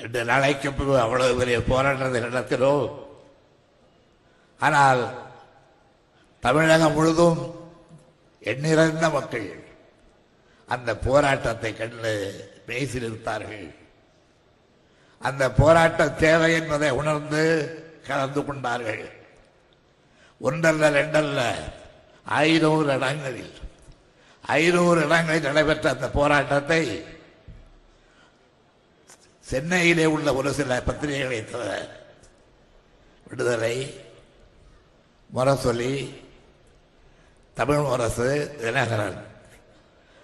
ரெண்டு 0.00 0.20
நாளைக்கு 0.30 0.68
பிறகு 0.72 0.96
அவ்வளவு 1.02 1.38
பெரிய 1.40 1.58
போராட்டத்தை 1.68 2.20
நடத்தினோம். 2.22 2.88
ஆனால் 4.60 5.02
தமிழகம் 6.44 6.96
முழுதும் 6.96 7.40
எண்ணிறந்த 8.52 9.06
மக்கள் 9.16 9.48
அந்த 10.68 10.90
போராட்டத்தை 11.06 11.70
கண்டு 11.74 12.12
பேசி 12.68 12.96
நிறுத்தார்கள் 13.04 13.66
அந்த 15.22 15.44
போராட்ட 15.60 16.08
தேவை 16.24 16.50
என்பதை 16.60 16.90
உணர்ந்து 17.00 17.42
கலந்து 18.08 18.40
கொண்டார்கள். 18.44 19.04
ஒன்றல்ல 20.38 20.90
ரெண்டல்ல. 20.90 21.54
ஐநூறு 22.24 22.94
இடங்களில் 22.94 23.54
ஐநூறு 24.40 25.04
இடங்களில் 25.04 25.42
நடைபெற்ற 25.42 25.90
அந்த 25.90 26.10
போராட்டத்தை 26.10 27.04
சென்னையிலே 29.40 30.04
உள்ள 30.04 30.34
ஒரு 30.34 30.52
சில 30.52 30.82
பத்திரிகைகளை 30.86 31.50
தவிர 31.50 31.88
விடுதலை 33.26 34.00
முரசொலி 35.34 36.14
தமிழ் 37.54 37.84
அரசு 37.84 38.56
தினகரன் 38.60 39.20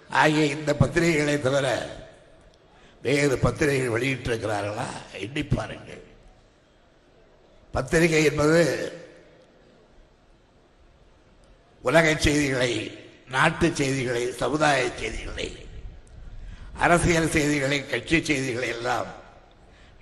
ஆகிய 0.09 0.45
இந்த 0.45 0.73
பத்திரிகைகளை 0.73 1.39
தவிர 1.39 1.87
வேறு 3.01 3.37
பத்திரிகைகள் 3.37 4.01
வெளியிட்டிருக்கிறார்களா? 4.01 4.87
எண்ணி 5.13 5.43
பாருங்கள். 5.43 6.03
பத்திரிகை 7.71 8.23
என்பது 8.23 8.61
உலக 11.83 12.05
செய்திகளை 12.25 12.71
நாட்டு 13.35 13.67
செய்திகளை 13.79 14.23
சமுதாய 14.41 14.79
செய்திகளை 15.01 15.47
அரசியல் 16.83 17.33
செய்திகளை 17.35 17.77
கட்சி 17.85 18.17
செய்திகளை 18.29 18.69
எல்லாம் 18.75 19.09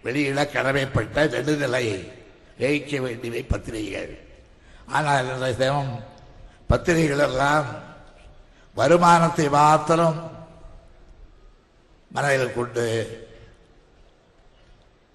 வெளியிட 0.04 0.44
கடமைப்பட்ட 0.56 1.26
நெடுநிலை 1.34 1.86
வகிக்க 2.62 2.94
வேண்டியவை 3.02 3.42
பத்திரிகைகள். 3.52 4.14
ஆனால் 4.88 5.30
இந்த 5.34 5.50
சேமம் 5.60 5.92
பத்திரிகைகள் 6.70 7.26
எல்லாம் 7.28 7.68
வருமானத்தை 8.78 9.48
மாத்திரம் 9.58 10.20
மனதில் 12.12 12.56
கொண்டு 12.56 12.86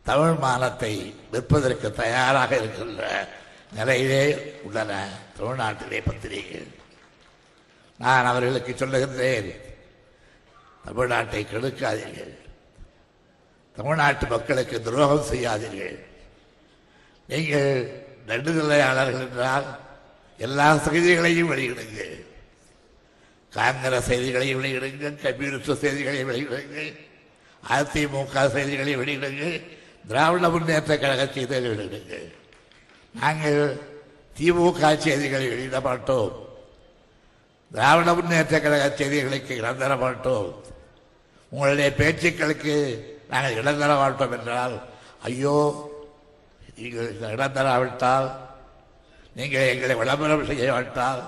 தமிழ் 0.06 0.36
மானத்தை 0.44 0.92
விற்பதற்கு 1.32 1.88
தயாராக 2.02 2.50
இருக்கின்ற 2.56 3.02
நிலையிலே 3.72 4.24
உள்ளன 4.62 4.92
தமிழ்நாட்டிலே 5.38 6.00
பத்திரிகைகள். 6.04 6.68
நான் 7.98 8.24
அவர்களுக்கு 8.24 8.72
சொல்லுகின்றேன் 8.72 9.50
தமிழ்நாட்டை 10.86 11.42
கெடுக்காதீர்கள். 11.52 12.34
தமிழ்நாட்டு 13.76 14.26
மக்களுக்கு 14.26 14.82
துரோகம் 14.82 15.28
செய்யாதீர்கள். 15.30 15.98
நீங்கள் 17.26 18.04
நடுநிலையாளர்கள் 18.26 19.26
என்றால் 19.28 19.66
எல்லா 20.38 20.76
செய்திகளையும் 20.76 21.52
வெளியிடுங்கள். 21.52 22.14
காங்கிரஸ் 23.52 24.08
செய்திகளை 24.10 24.56
வெளியிடுங்கள் 24.56 25.16
கம்யூனிஸ்ட் 25.24 25.82
செய்திகளை 25.82 26.24
வெளியிடுங்கள் 26.24 26.90
அதிமுக 27.62 28.50
செய்திகளை 28.56 28.96
வெளியிடுங்கள் 28.96 29.62
திராவிட 30.08 30.48
முன்னேற்ற 30.48 30.98
கழக 30.98 31.22
செய்திகளை 31.26 31.68
வெளியிடுங்கள் 31.68 32.26
நாங்கள் 33.16 33.60
திமுக 34.36 34.90
செய்திகளை 34.98 35.46
வெளியிட 35.48 35.78
மாட்டோம் 35.80 36.32
திராவிட 37.70 38.10
முன்னேற்ற 38.12 38.56
கழக 38.60 38.86
செய்திகளுக்கு 38.92 39.52
இடம் 39.56 39.80
தர 39.80 39.92
மாட்டோம் 39.96 40.48
உங்களுடைய 41.52 41.88
பேச்சுக்களுக்கு 41.96 42.74
நாங்கள் 43.28 43.56
இடம் 43.56 43.80
தர 43.80 43.92
மாட்டோம் 43.94 44.34
என்றால் 44.38 44.76
ஐயோ 45.24 45.56
நீங்கள் 46.76 47.10
இடம் 47.30 47.56
தராவிட்டால் 47.56 48.28
நீங்கள் 49.36 49.70
எங்களை 49.72 49.94
விளம்பரம் 49.96 50.48
செய்யவிட்டால் 50.50 51.20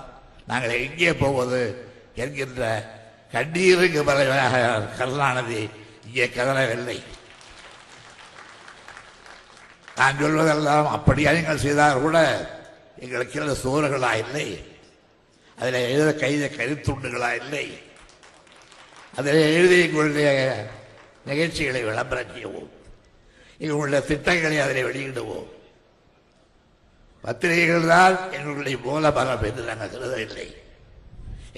நாங்கள் 0.45 0.81
எங்கே 0.81 1.11
போவது 1.15 1.61
என்கின்ற 2.15 2.63
கண்ணீருக்கு 3.33 4.01
பலவாக 4.03 4.61
கருணாநிதி 4.97 5.61
இங்கே 6.05 6.27
கதறவில்லை 6.29 6.97
நான் 9.99 10.19
சொல்வதெல்லாம் 10.21 10.87
அப்படியா 10.95 11.29
நீங்கள் 11.37 11.63
செய்தால் 11.65 12.03
கூட 12.05 12.17
எங்களுக்கு 13.03 13.37
இருந்த 13.37 13.55
சோறுகளா 13.63 14.11
இல்லை. 14.23 14.47
அதில் 15.57 15.87
எழுத 15.93 16.09
கைத 16.21 16.43
கருத்துண்டுகளா 16.57 17.29
இல்லை. 17.41 17.65
அதில் 19.17 19.39
எழுதி 19.55 19.77
எங்களுடைய 19.85 20.29
நிகழ்ச்சிகளை 21.29 21.81
விளம்பரம் 21.89 22.33
செய்வோம் 22.35 22.69
எங்களுடைய 23.63 24.01
திட்டங்களை 24.09 24.57
அதில் 24.65 24.87
வெளியிடுவோம். 24.89 25.47
பத்திரிகைகள் 27.23 27.91
தான் 27.93 28.15
எங்களுடைய 28.37 28.77
மூலமரம் 28.87 29.45
என்று 29.49 29.69
நாங்கள் 29.69 29.93
கருதவில்லை. 29.93 30.47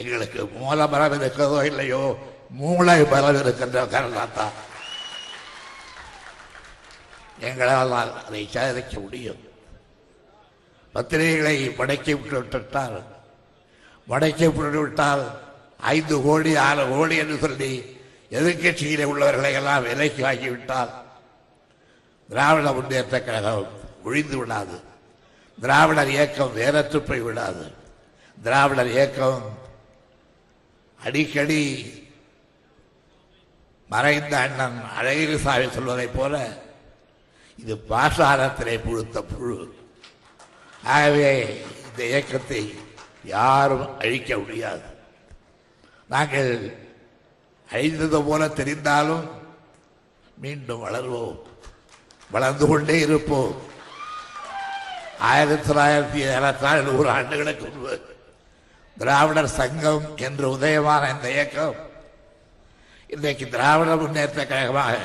எங்களுக்கு 0.02 0.42
மூலமரம் 0.62 1.16
இருக்கிறதோ 1.20 1.60
இல்லையோ 1.72 2.04
மூளை 2.60 3.00
மரம் 3.14 3.40
இருக்கின்ற 3.42 3.84
காரணத்தான் 3.96 4.56
எங்களால் 7.42 8.26
அதை 8.26 8.48
சாதிக்க 8.50 9.00
முடியும். 9.00 9.42
பத்திரிகைகளை 10.94 11.56
மடக்கி 11.78 12.12
விட்டுவிட்டால் 12.12 13.04
மடக்கி 14.10 14.48
விட்டுவிட்டால் 14.56 15.24
ஐந்து 15.80 16.22
கோடி 16.22 16.56
ஆறு 16.56 16.88
கோடி 16.90 17.16
என்று 17.16 17.38
சொல்லி 17.38 17.72
எதிர்கட்சியிலே 18.32 19.04
உள்ளவர்களை 19.04 19.54
எல்லாம் 19.54 19.84
விலைக்கு 19.84 20.24
வாங்கிவிட்டால் 20.24 20.92
திராவிட 22.30 22.72
முன்னேற்ற 22.72 23.22
கழகம் 23.22 23.68
ஒழிந்து 24.04 24.38
விடாது. 24.38 24.82
திராவிடர் 25.62 26.10
இயக்கம் 26.10 26.54
வேறற்று 26.54 27.02
போய் 27.02 27.20
விடாது. 27.20 27.66
திராவிடர் 28.44 28.88
இயக்கம் 28.88 29.58
அடிக்கடி 31.04 31.64
மறைந்த 33.90 34.38
அண்ணன் 34.38 34.82
அழகிரிசாமி 35.02 35.70
சொல்வதைப் 35.70 36.16
போல 36.16 36.36
இது 37.62 37.76
பாசாரத்திலே 37.90 38.76
புழுத்த 38.84 39.22
புழு 39.22 39.58
ஆகவே 40.84 41.32
இந்த 41.86 42.06
இயக்கத்தை 42.06 42.62
யாரும் 43.24 44.00
அழிக்க 44.00 44.38
முடியாது. 44.38 44.82
நாங்கள் 46.08 46.52
அழிந்தது 47.70 48.24
போல 48.24 48.48
தெரிந்தாலும் 48.48 49.26
மீண்டும் 50.36 50.84
வளர்வோம். 50.86 51.38
வளர்ந்து 52.32 52.68
கொண்டே 52.68 53.00
இருப்போம். 53.00 53.54
ஆயிரத்தி 55.20 55.74
தொள்ளாயிரத்தி 55.74 56.20
ஏறத்தாழ் 56.36 56.82
நூறு 56.82 57.10
ஆண்டுகளுக்கு 57.10 57.66
முன்பு 57.68 57.96
திராவிடர் 58.98 59.56
சங்கம் 59.60 60.18
என்று 60.18 60.58
உதயமான 60.58 61.04
இந்த 61.14 61.32
இயக்கம் 61.32 61.76
இன்றைக்கு 63.08 63.48
திராவிட 63.50 63.96
முன்னேற்ற 63.96 64.46
கழகமாக 64.46 64.98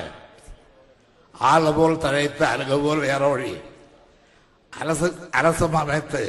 ஆள 1.44 1.72
போல் 1.72 2.02
தழைத்து 2.04 2.44
அருகு 2.46 2.76
போல் 2.80 3.02
வேரோழி 3.06 3.52
அரசு 4.72 5.08
அரசம் 5.30 5.76
அமைத்து 5.76 6.22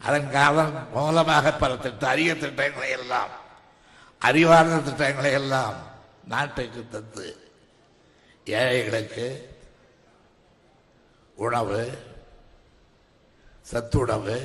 அதன் 0.00 0.28
காலம் 0.30 0.74
மூலமாக 0.92 1.52
பல 1.52 1.72
திட்ட 1.76 2.04
அரிய 2.08 2.30
திட்டங்களை 2.34 2.90
எல்லாம் 2.90 3.32
அறிவார்ந்த 4.22 4.78
திட்டங்களை 4.80 5.32
எல்லாம் 5.32 5.76
நாட்டுக்கு 6.24 6.82
தந்து 6.88 7.26
ஏழைகளுக்கு 8.56 9.26
உணவு 11.36 11.82
சத்துணவு 13.66 14.38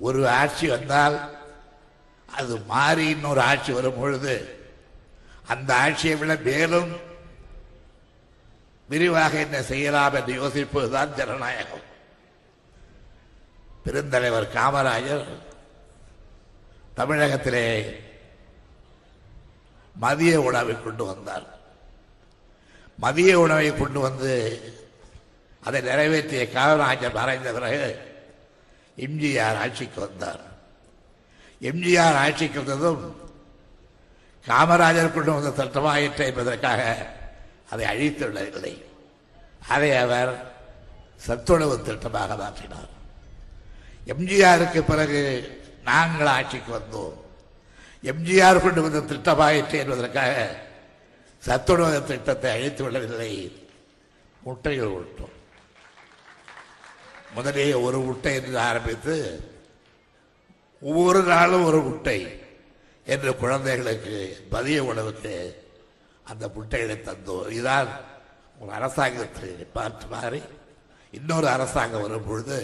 ஒரு 0.00 0.20
ஆட்சி 0.32 0.66
வந்தால் 0.66 1.16
அது 2.28 2.54
மாறி 2.66 3.04
இன்னொரு 3.08 3.40
ஆட்சி 3.40 3.72
வரும் 3.72 3.98
பொழுது 3.98 4.34
அந்த 5.46 5.70
ஆட்சியை 5.76 6.14
விட 6.16 6.34
மேலும் 6.46 6.90
விரிவாக 8.88 9.38
என்ன 9.38 9.62
செய்யலாம் 9.62 10.14
என்று 10.14 10.32
யோசிப்பதுதான் 10.42 11.14
ஜனநாயகம். 11.14 11.84
பெருந்தலைவர் 13.84 14.54
காமராஜர் 14.54 15.24
தமிழகத்திலே 16.94 17.66
மதிய 19.96 20.40
உணவை 20.40 20.82
கொண்டு 20.82 21.04
வந்தார். 21.04 21.46
மதிய 22.98 23.40
உணவை 23.40 23.76
கொண்டு 23.76 24.00
வந்து 24.00 24.32
அதை 25.62 25.80
நிறைவேற்றிய 25.80 26.42
காமராஜர் 26.54 27.12
மறைந்த 27.12 27.52
பிறகு 27.52 27.84
எம்ஜிஆர் 28.98 29.58
ஆட்சிக்கு 29.58 30.00
வந்தார். 30.00 30.42
எம்ஜிஆர் 31.60 32.18
ஆட்சிக்கு 32.24 32.64
வந்ததும் 32.64 33.02
காமராஜர் 34.46 35.12
கொண்டு 35.12 35.32
வந்த 35.32 35.50
திட்டமாயிற்று 35.60 36.24
என்பதற்காக 36.24 36.82
அதை 37.74 37.84
அழித்து 37.92 38.24
விடவில்லை 38.28 38.74
அதை 39.74 39.90
அவர் 40.04 40.32
சத்துணவு 41.26 41.76
திட்டமாக 41.86 42.32
மாற்றினார். 42.40 42.90
எம்ஜிஆருக்கு 44.12 44.80
பிறகு 44.90 45.20
நாங்கள் 45.90 46.32
ஆட்சிக்கு 46.36 46.70
வந்தோம். 46.78 47.14
எம்ஜிஆர் 48.10 48.64
கொண்டு 48.64 48.80
வந்த 48.84 49.00
திட்டமாயிற்று 49.10 49.76
என்பதற்காக 49.82 50.34
சத்துணவு 51.42 51.98
திட்டத்தை 52.10 52.50
அழித்து 52.56 52.82
விடவில்லை. 52.84 53.32
முட்டைகள் 54.46 54.94
விட்டோம் 54.96 55.36
முதலே 57.36 57.66
ஒரு 57.86 57.98
முட்டை 58.06 58.32
என்று 58.38 58.56
ஆரம்பித்து 58.68 59.14
ஒவ்வொரு 60.82 61.20
நாளும் 61.30 61.64
ஒரு 61.68 61.78
முட்டை 61.86 62.18
என்று 63.14 63.30
குழந்தைகளுக்கு 63.42 64.16
பதிய 64.54 64.78
உணவுக்கு 64.90 65.32
அந்த 66.24 66.48
முட்டைகளை 66.48 66.96
தந்தோம் 67.00 67.48
இதுதான் 67.48 67.88
ஒரு 68.58 68.72
அரசாங்கத்தை 68.72 69.50
பார்த்து 69.72 70.06
மாறி 70.06 70.42
இன்னொரு 71.10 71.48
அரசாங்கம் 71.48 72.02
வரும் 72.02 72.26
பொழுது 72.26 72.58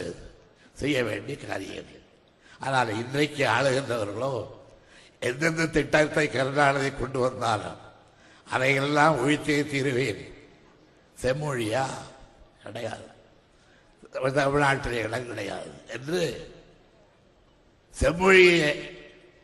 செய்ய 0.73 1.05
வேண்டிய 1.05 1.47
காரியம் 1.47 1.91
ஆனால் 2.59 2.89
இன்றைக்கு 2.89 3.45
ஆளுகின்றவர்களோ 3.47 4.33
எந்தெந்த 5.21 5.67
திட்டத்தை 5.67 6.29
கருணாநிதி 6.29 6.91
கொண்டு 6.91 7.19
வந்தாலும் 7.19 7.79
அதையெல்லாம் 8.47 9.19
ஒழித்தே 9.19 9.69
தீருவேன். 9.69 10.23
செம்மொழியா? 11.23 11.85
கிடையாது. 12.63 13.07
தமிழ்நாட்டில் 14.35 14.93
இடம் 14.93 15.27
கிடையாது 15.27 15.71
என்று 15.87 16.21
செம்மொழியை 17.95 18.73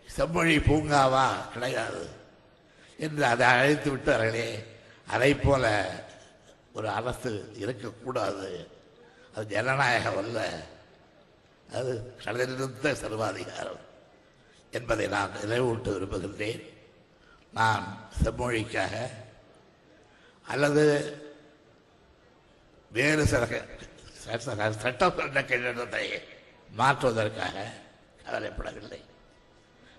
செம்மொழி 0.08 0.56
பூங்காவா? 0.58 1.26
கிடையாது. 1.52 2.02
என்று 2.98 3.24
அதை 3.24 3.46
அழைத்து 3.46 3.96
விட்டார்களே 3.96 4.64
அதை 5.06 5.34
போல 5.34 5.90
ஒரு 6.72 6.88
அரசு 6.88 7.52
இருக்கக்கூடாது. 7.56 8.68
அது 9.34 9.46
ஜனநாயகம் 9.46 10.16
அல்ல. 10.16 10.60
அது 11.72 12.16
கடலிருந்த 12.24 12.94
சர்வாதிகாரம் 12.94 13.78
என்பதை 14.70 15.06
நான் 15.06 15.30
நினைவூட்ட 15.42 15.84
விரும்புகின்றேன். 15.84 16.72
நான் 17.52 18.08
செம்மொழிக்காக 18.24 19.10
அல்லது 20.46 21.14
வேறு 22.92 23.26
சில 23.26 23.46
சட்ட- 24.12 24.72
சட்டமன்ற 24.72 25.44
கட்டிடத்தை 25.44 26.22
மாற்றுவதற்காக 26.70 27.70
கவலைப்படவில்லை. 28.26 29.00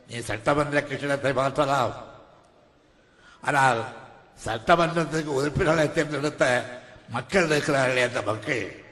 நீ 0.08 0.20
சட்டமன்ற 0.20 0.84
கட்டிடத்தை 0.84 1.34
மாற்றலாம். 1.34 2.07
ஆனால் 3.42 3.80
சட்டமன்றத்துக்கு 4.46 5.32
உறுப்பினர்களை 5.40 5.94
தேர்ந்தெடுத்த 5.94 6.46
மக்கள் 7.10 7.48
இருக்கிறார்களே 7.50 8.04
அந்த 8.08 8.22
மக்கள் 8.22 8.84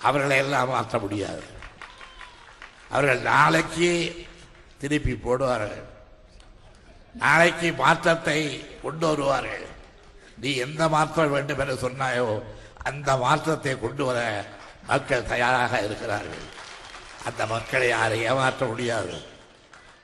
அவர்களை 0.00 0.36
எல்லாம் 0.36 0.68
மாற்ற 0.68 0.98
முடியாது. 0.98 1.42
அவர்கள் 2.90 3.20
நாளைக்கு 3.20 3.90
திருப்பி 4.78 5.12
போடுவார்கள். 5.12 5.84
நாளைக்கு 7.12 7.72
மாற்றத்தை 7.72 8.66
கொண்டு 8.82 9.06
வருவார்கள். 9.06 9.66
நீ 10.36 10.56
எந்த 10.56 10.88
மாற்றம் 10.88 11.30
வேண்டும் 11.30 11.58
என்று 11.58 11.74
சொன்னாயோ 11.74 12.42
அந்த 12.82 13.16
மாற்றத்தை 13.16 13.80
கொண்டு 13.80 14.04
வர 14.04 14.44
மக்கள் 14.86 15.26
தயாராக 15.26 15.80
இருக்கிறார்கள். 15.80 16.44
அந்த 17.24 17.46
மக்களை 17.46 17.88
யாரை 17.88 18.22
ஏமாற்ற 18.22 18.66
முடியாது. 18.66 19.14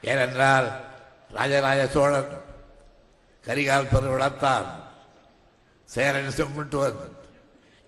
ஏனென்றால் 0.01 0.69
ராஜராஜ 1.31 1.87
சோழன் 1.87 2.31
கரிகால் 3.47 3.91
பெருவிடத்தான் 3.93 4.67
சேரன் 5.89 6.37
செம்முட்டுவன் 6.37 6.99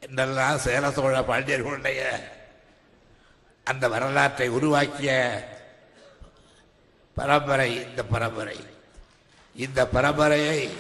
என்றெல்லாம் 0.01 0.59
சேர 0.59 0.91
சோழ 0.91 1.21
பாண்டியர்களுடைய 1.21 2.01
அந்த 3.65 3.89
வரலாற்றை 3.89 4.49
உருவாக்கிய 4.49 5.11
பரம்பரை 7.15 7.83
இந்த 7.83 8.03
பரம்பரை. 8.05 8.57
இந்த 9.55 9.81
பரம்பரையை 9.93 10.71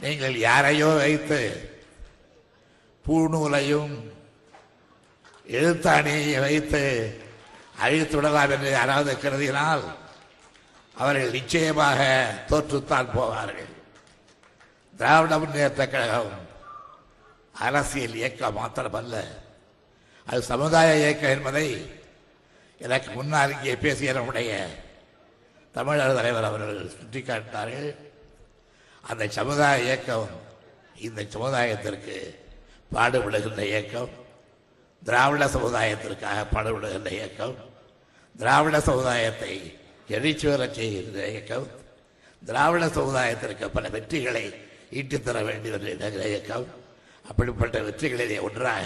நீங்கள் 0.00 0.36
யாரையோ 0.36 0.86
வைத்து 0.86 1.40
பூநூலையும் 3.04 3.94
எழுத்தாணியை 5.48 6.40
வைத்து 6.40 6.82
அழித்துவிடலாம் 7.82 8.50
என்று 8.50 8.70
யாராவது 8.70 9.12
கருதினால் 9.14 9.84
அவர்கள் 10.96 11.30
நிச்சயமாக 11.30 12.00
தோற்றுத்தான் 12.50 13.12
போவார்கள். 13.16 13.72
திராவிட 14.98 15.38
முன்னேற்ற 15.38 15.82
கழகம் 15.86 16.32
அரசியல் 17.66 18.18
இயக்கம் 18.20 18.58
மாத்திரமல்ல. 18.58 19.16
அது 20.26 20.42
சமுதாய 20.42 20.96
இயக்கம் 20.96 21.30
என்பதை 21.30 21.66
எனக்கு 22.78 23.10
முன்னால் 23.12 23.54
இங்கே 23.56 23.76
பேசிய 23.76 24.12
நம்முடைய 24.12 24.50
தமிழர் 25.72 26.18
தலைவர் 26.18 26.48
அவர்கள் 26.48 26.94
சுட்டிக்காட்டினார்கள். 26.96 27.90
அந்த 29.10 29.24
சமுதாய 29.38 29.82
இயக்கம் 29.82 30.28
இந்த 31.06 31.22
சமுதாயத்திற்கு 31.34 32.16
பாடுபடுகின்ற 32.94 33.62
இயக்கம் 33.72 34.12
திராவிட 35.02 35.44
சமுதாயத்திற்காக 35.46 36.38
பாடுபடுகின்ற 36.54 37.10
இயக்கம் 37.10 37.56
திராவிட 38.36 38.76
சமுதாயத்தை 38.80 39.54
எழுச்சி 40.08 40.48
செய்கிறது 40.72 41.32
இயக்கம் 41.32 41.66
திராவிட 42.42 42.86
சமுதாயத்திற்கு 42.86 43.68
பல 43.68 43.88
வெற்றிகளை 43.88 44.44
ஈட்டித்தர 44.92 45.22
தர 45.22 45.52
என்று 45.52 46.28
இயக்கம் 46.28 46.66
அப்படிப்பட்ட 47.24 47.78
வெற்றிகளிலே 47.80 48.40
ஒன்றாக 48.40 48.84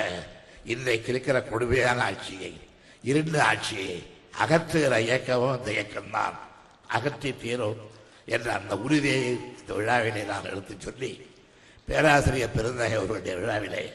இன்றைக்கு 0.64 1.12
இருக்கிற 1.12 1.42
கொடுமையான 1.42 2.02
ஆட்சியை 2.02 2.52
இருண்ட 3.02 3.44
ஆட்சியை 3.44 4.02
அகற்றுகிற 4.38 4.98
இயக்கமும் 4.98 5.58
இந்த 5.58 5.70
இயக்கம்தான். 5.70 6.36
அகற்றி 6.86 7.32
தீரும் 7.32 7.80
என்ற 8.26 8.52
அந்த 8.52 8.76
உறுதியை 8.76 9.20
இந்த 9.58 9.74
விழாவிலே 9.74 10.22
நான் 10.22 10.44
எடுத்துச் 10.44 10.80
சொல்லி 10.80 11.28
பேராசிரியர் 11.88 12.52
பெருந்தகை 12.52 12.96
அவர்களுடைய 12.96 13.36
விழாவிலே 13.36 13.92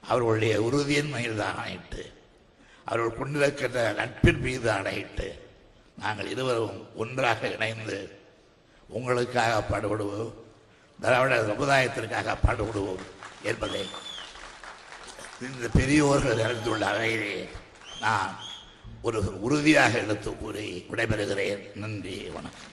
அவர்களுடைய 0.00 0.62
உறுதியின் 0.62 1.12
மீது 1.12 1.42
ஆணையிட்டு 1.42 2.02
அவர்கள் 2.84 3.18
கொண்டிருக்கின்ற 3.18 3.94
நட்பின் 3.94 4.40
மீது 4.40 4.70
ஆணையிட்டு 4.70 5.28
நாங்கள் 5.98 6.28
இருவரும் 6.28 6.96
ஒன்றாக 6.96 7.48
இணைந்து 7.48 8.18
உங்களுக்காக 8.88 9.78
பாடுபடுவோம். 9.78 10.32
திராவிட 11.00 11.42
சமுதாயத்திற்காக 11.42 12.36
பாடுபடுவோம் 12.46 13.02
என்பதை 13.42 13.86
இந்த 15.40 15.68
பெரியோர்கள் 15.74 16.38
அறிந்துள்ள 16.38 16.86
அறையிலே 16.86 17.48
நான் 18.00 18.36
ஒரு 19.02 19.40
உறுதியாக 19.40 19.98
எடுத்து 19.98 20.36
கூறி 20.36 20.84
விடைபெறுகிறேன். 20.90 21.74
நன்றி 21.74 22.28
வணக்கம். 22.28 22.68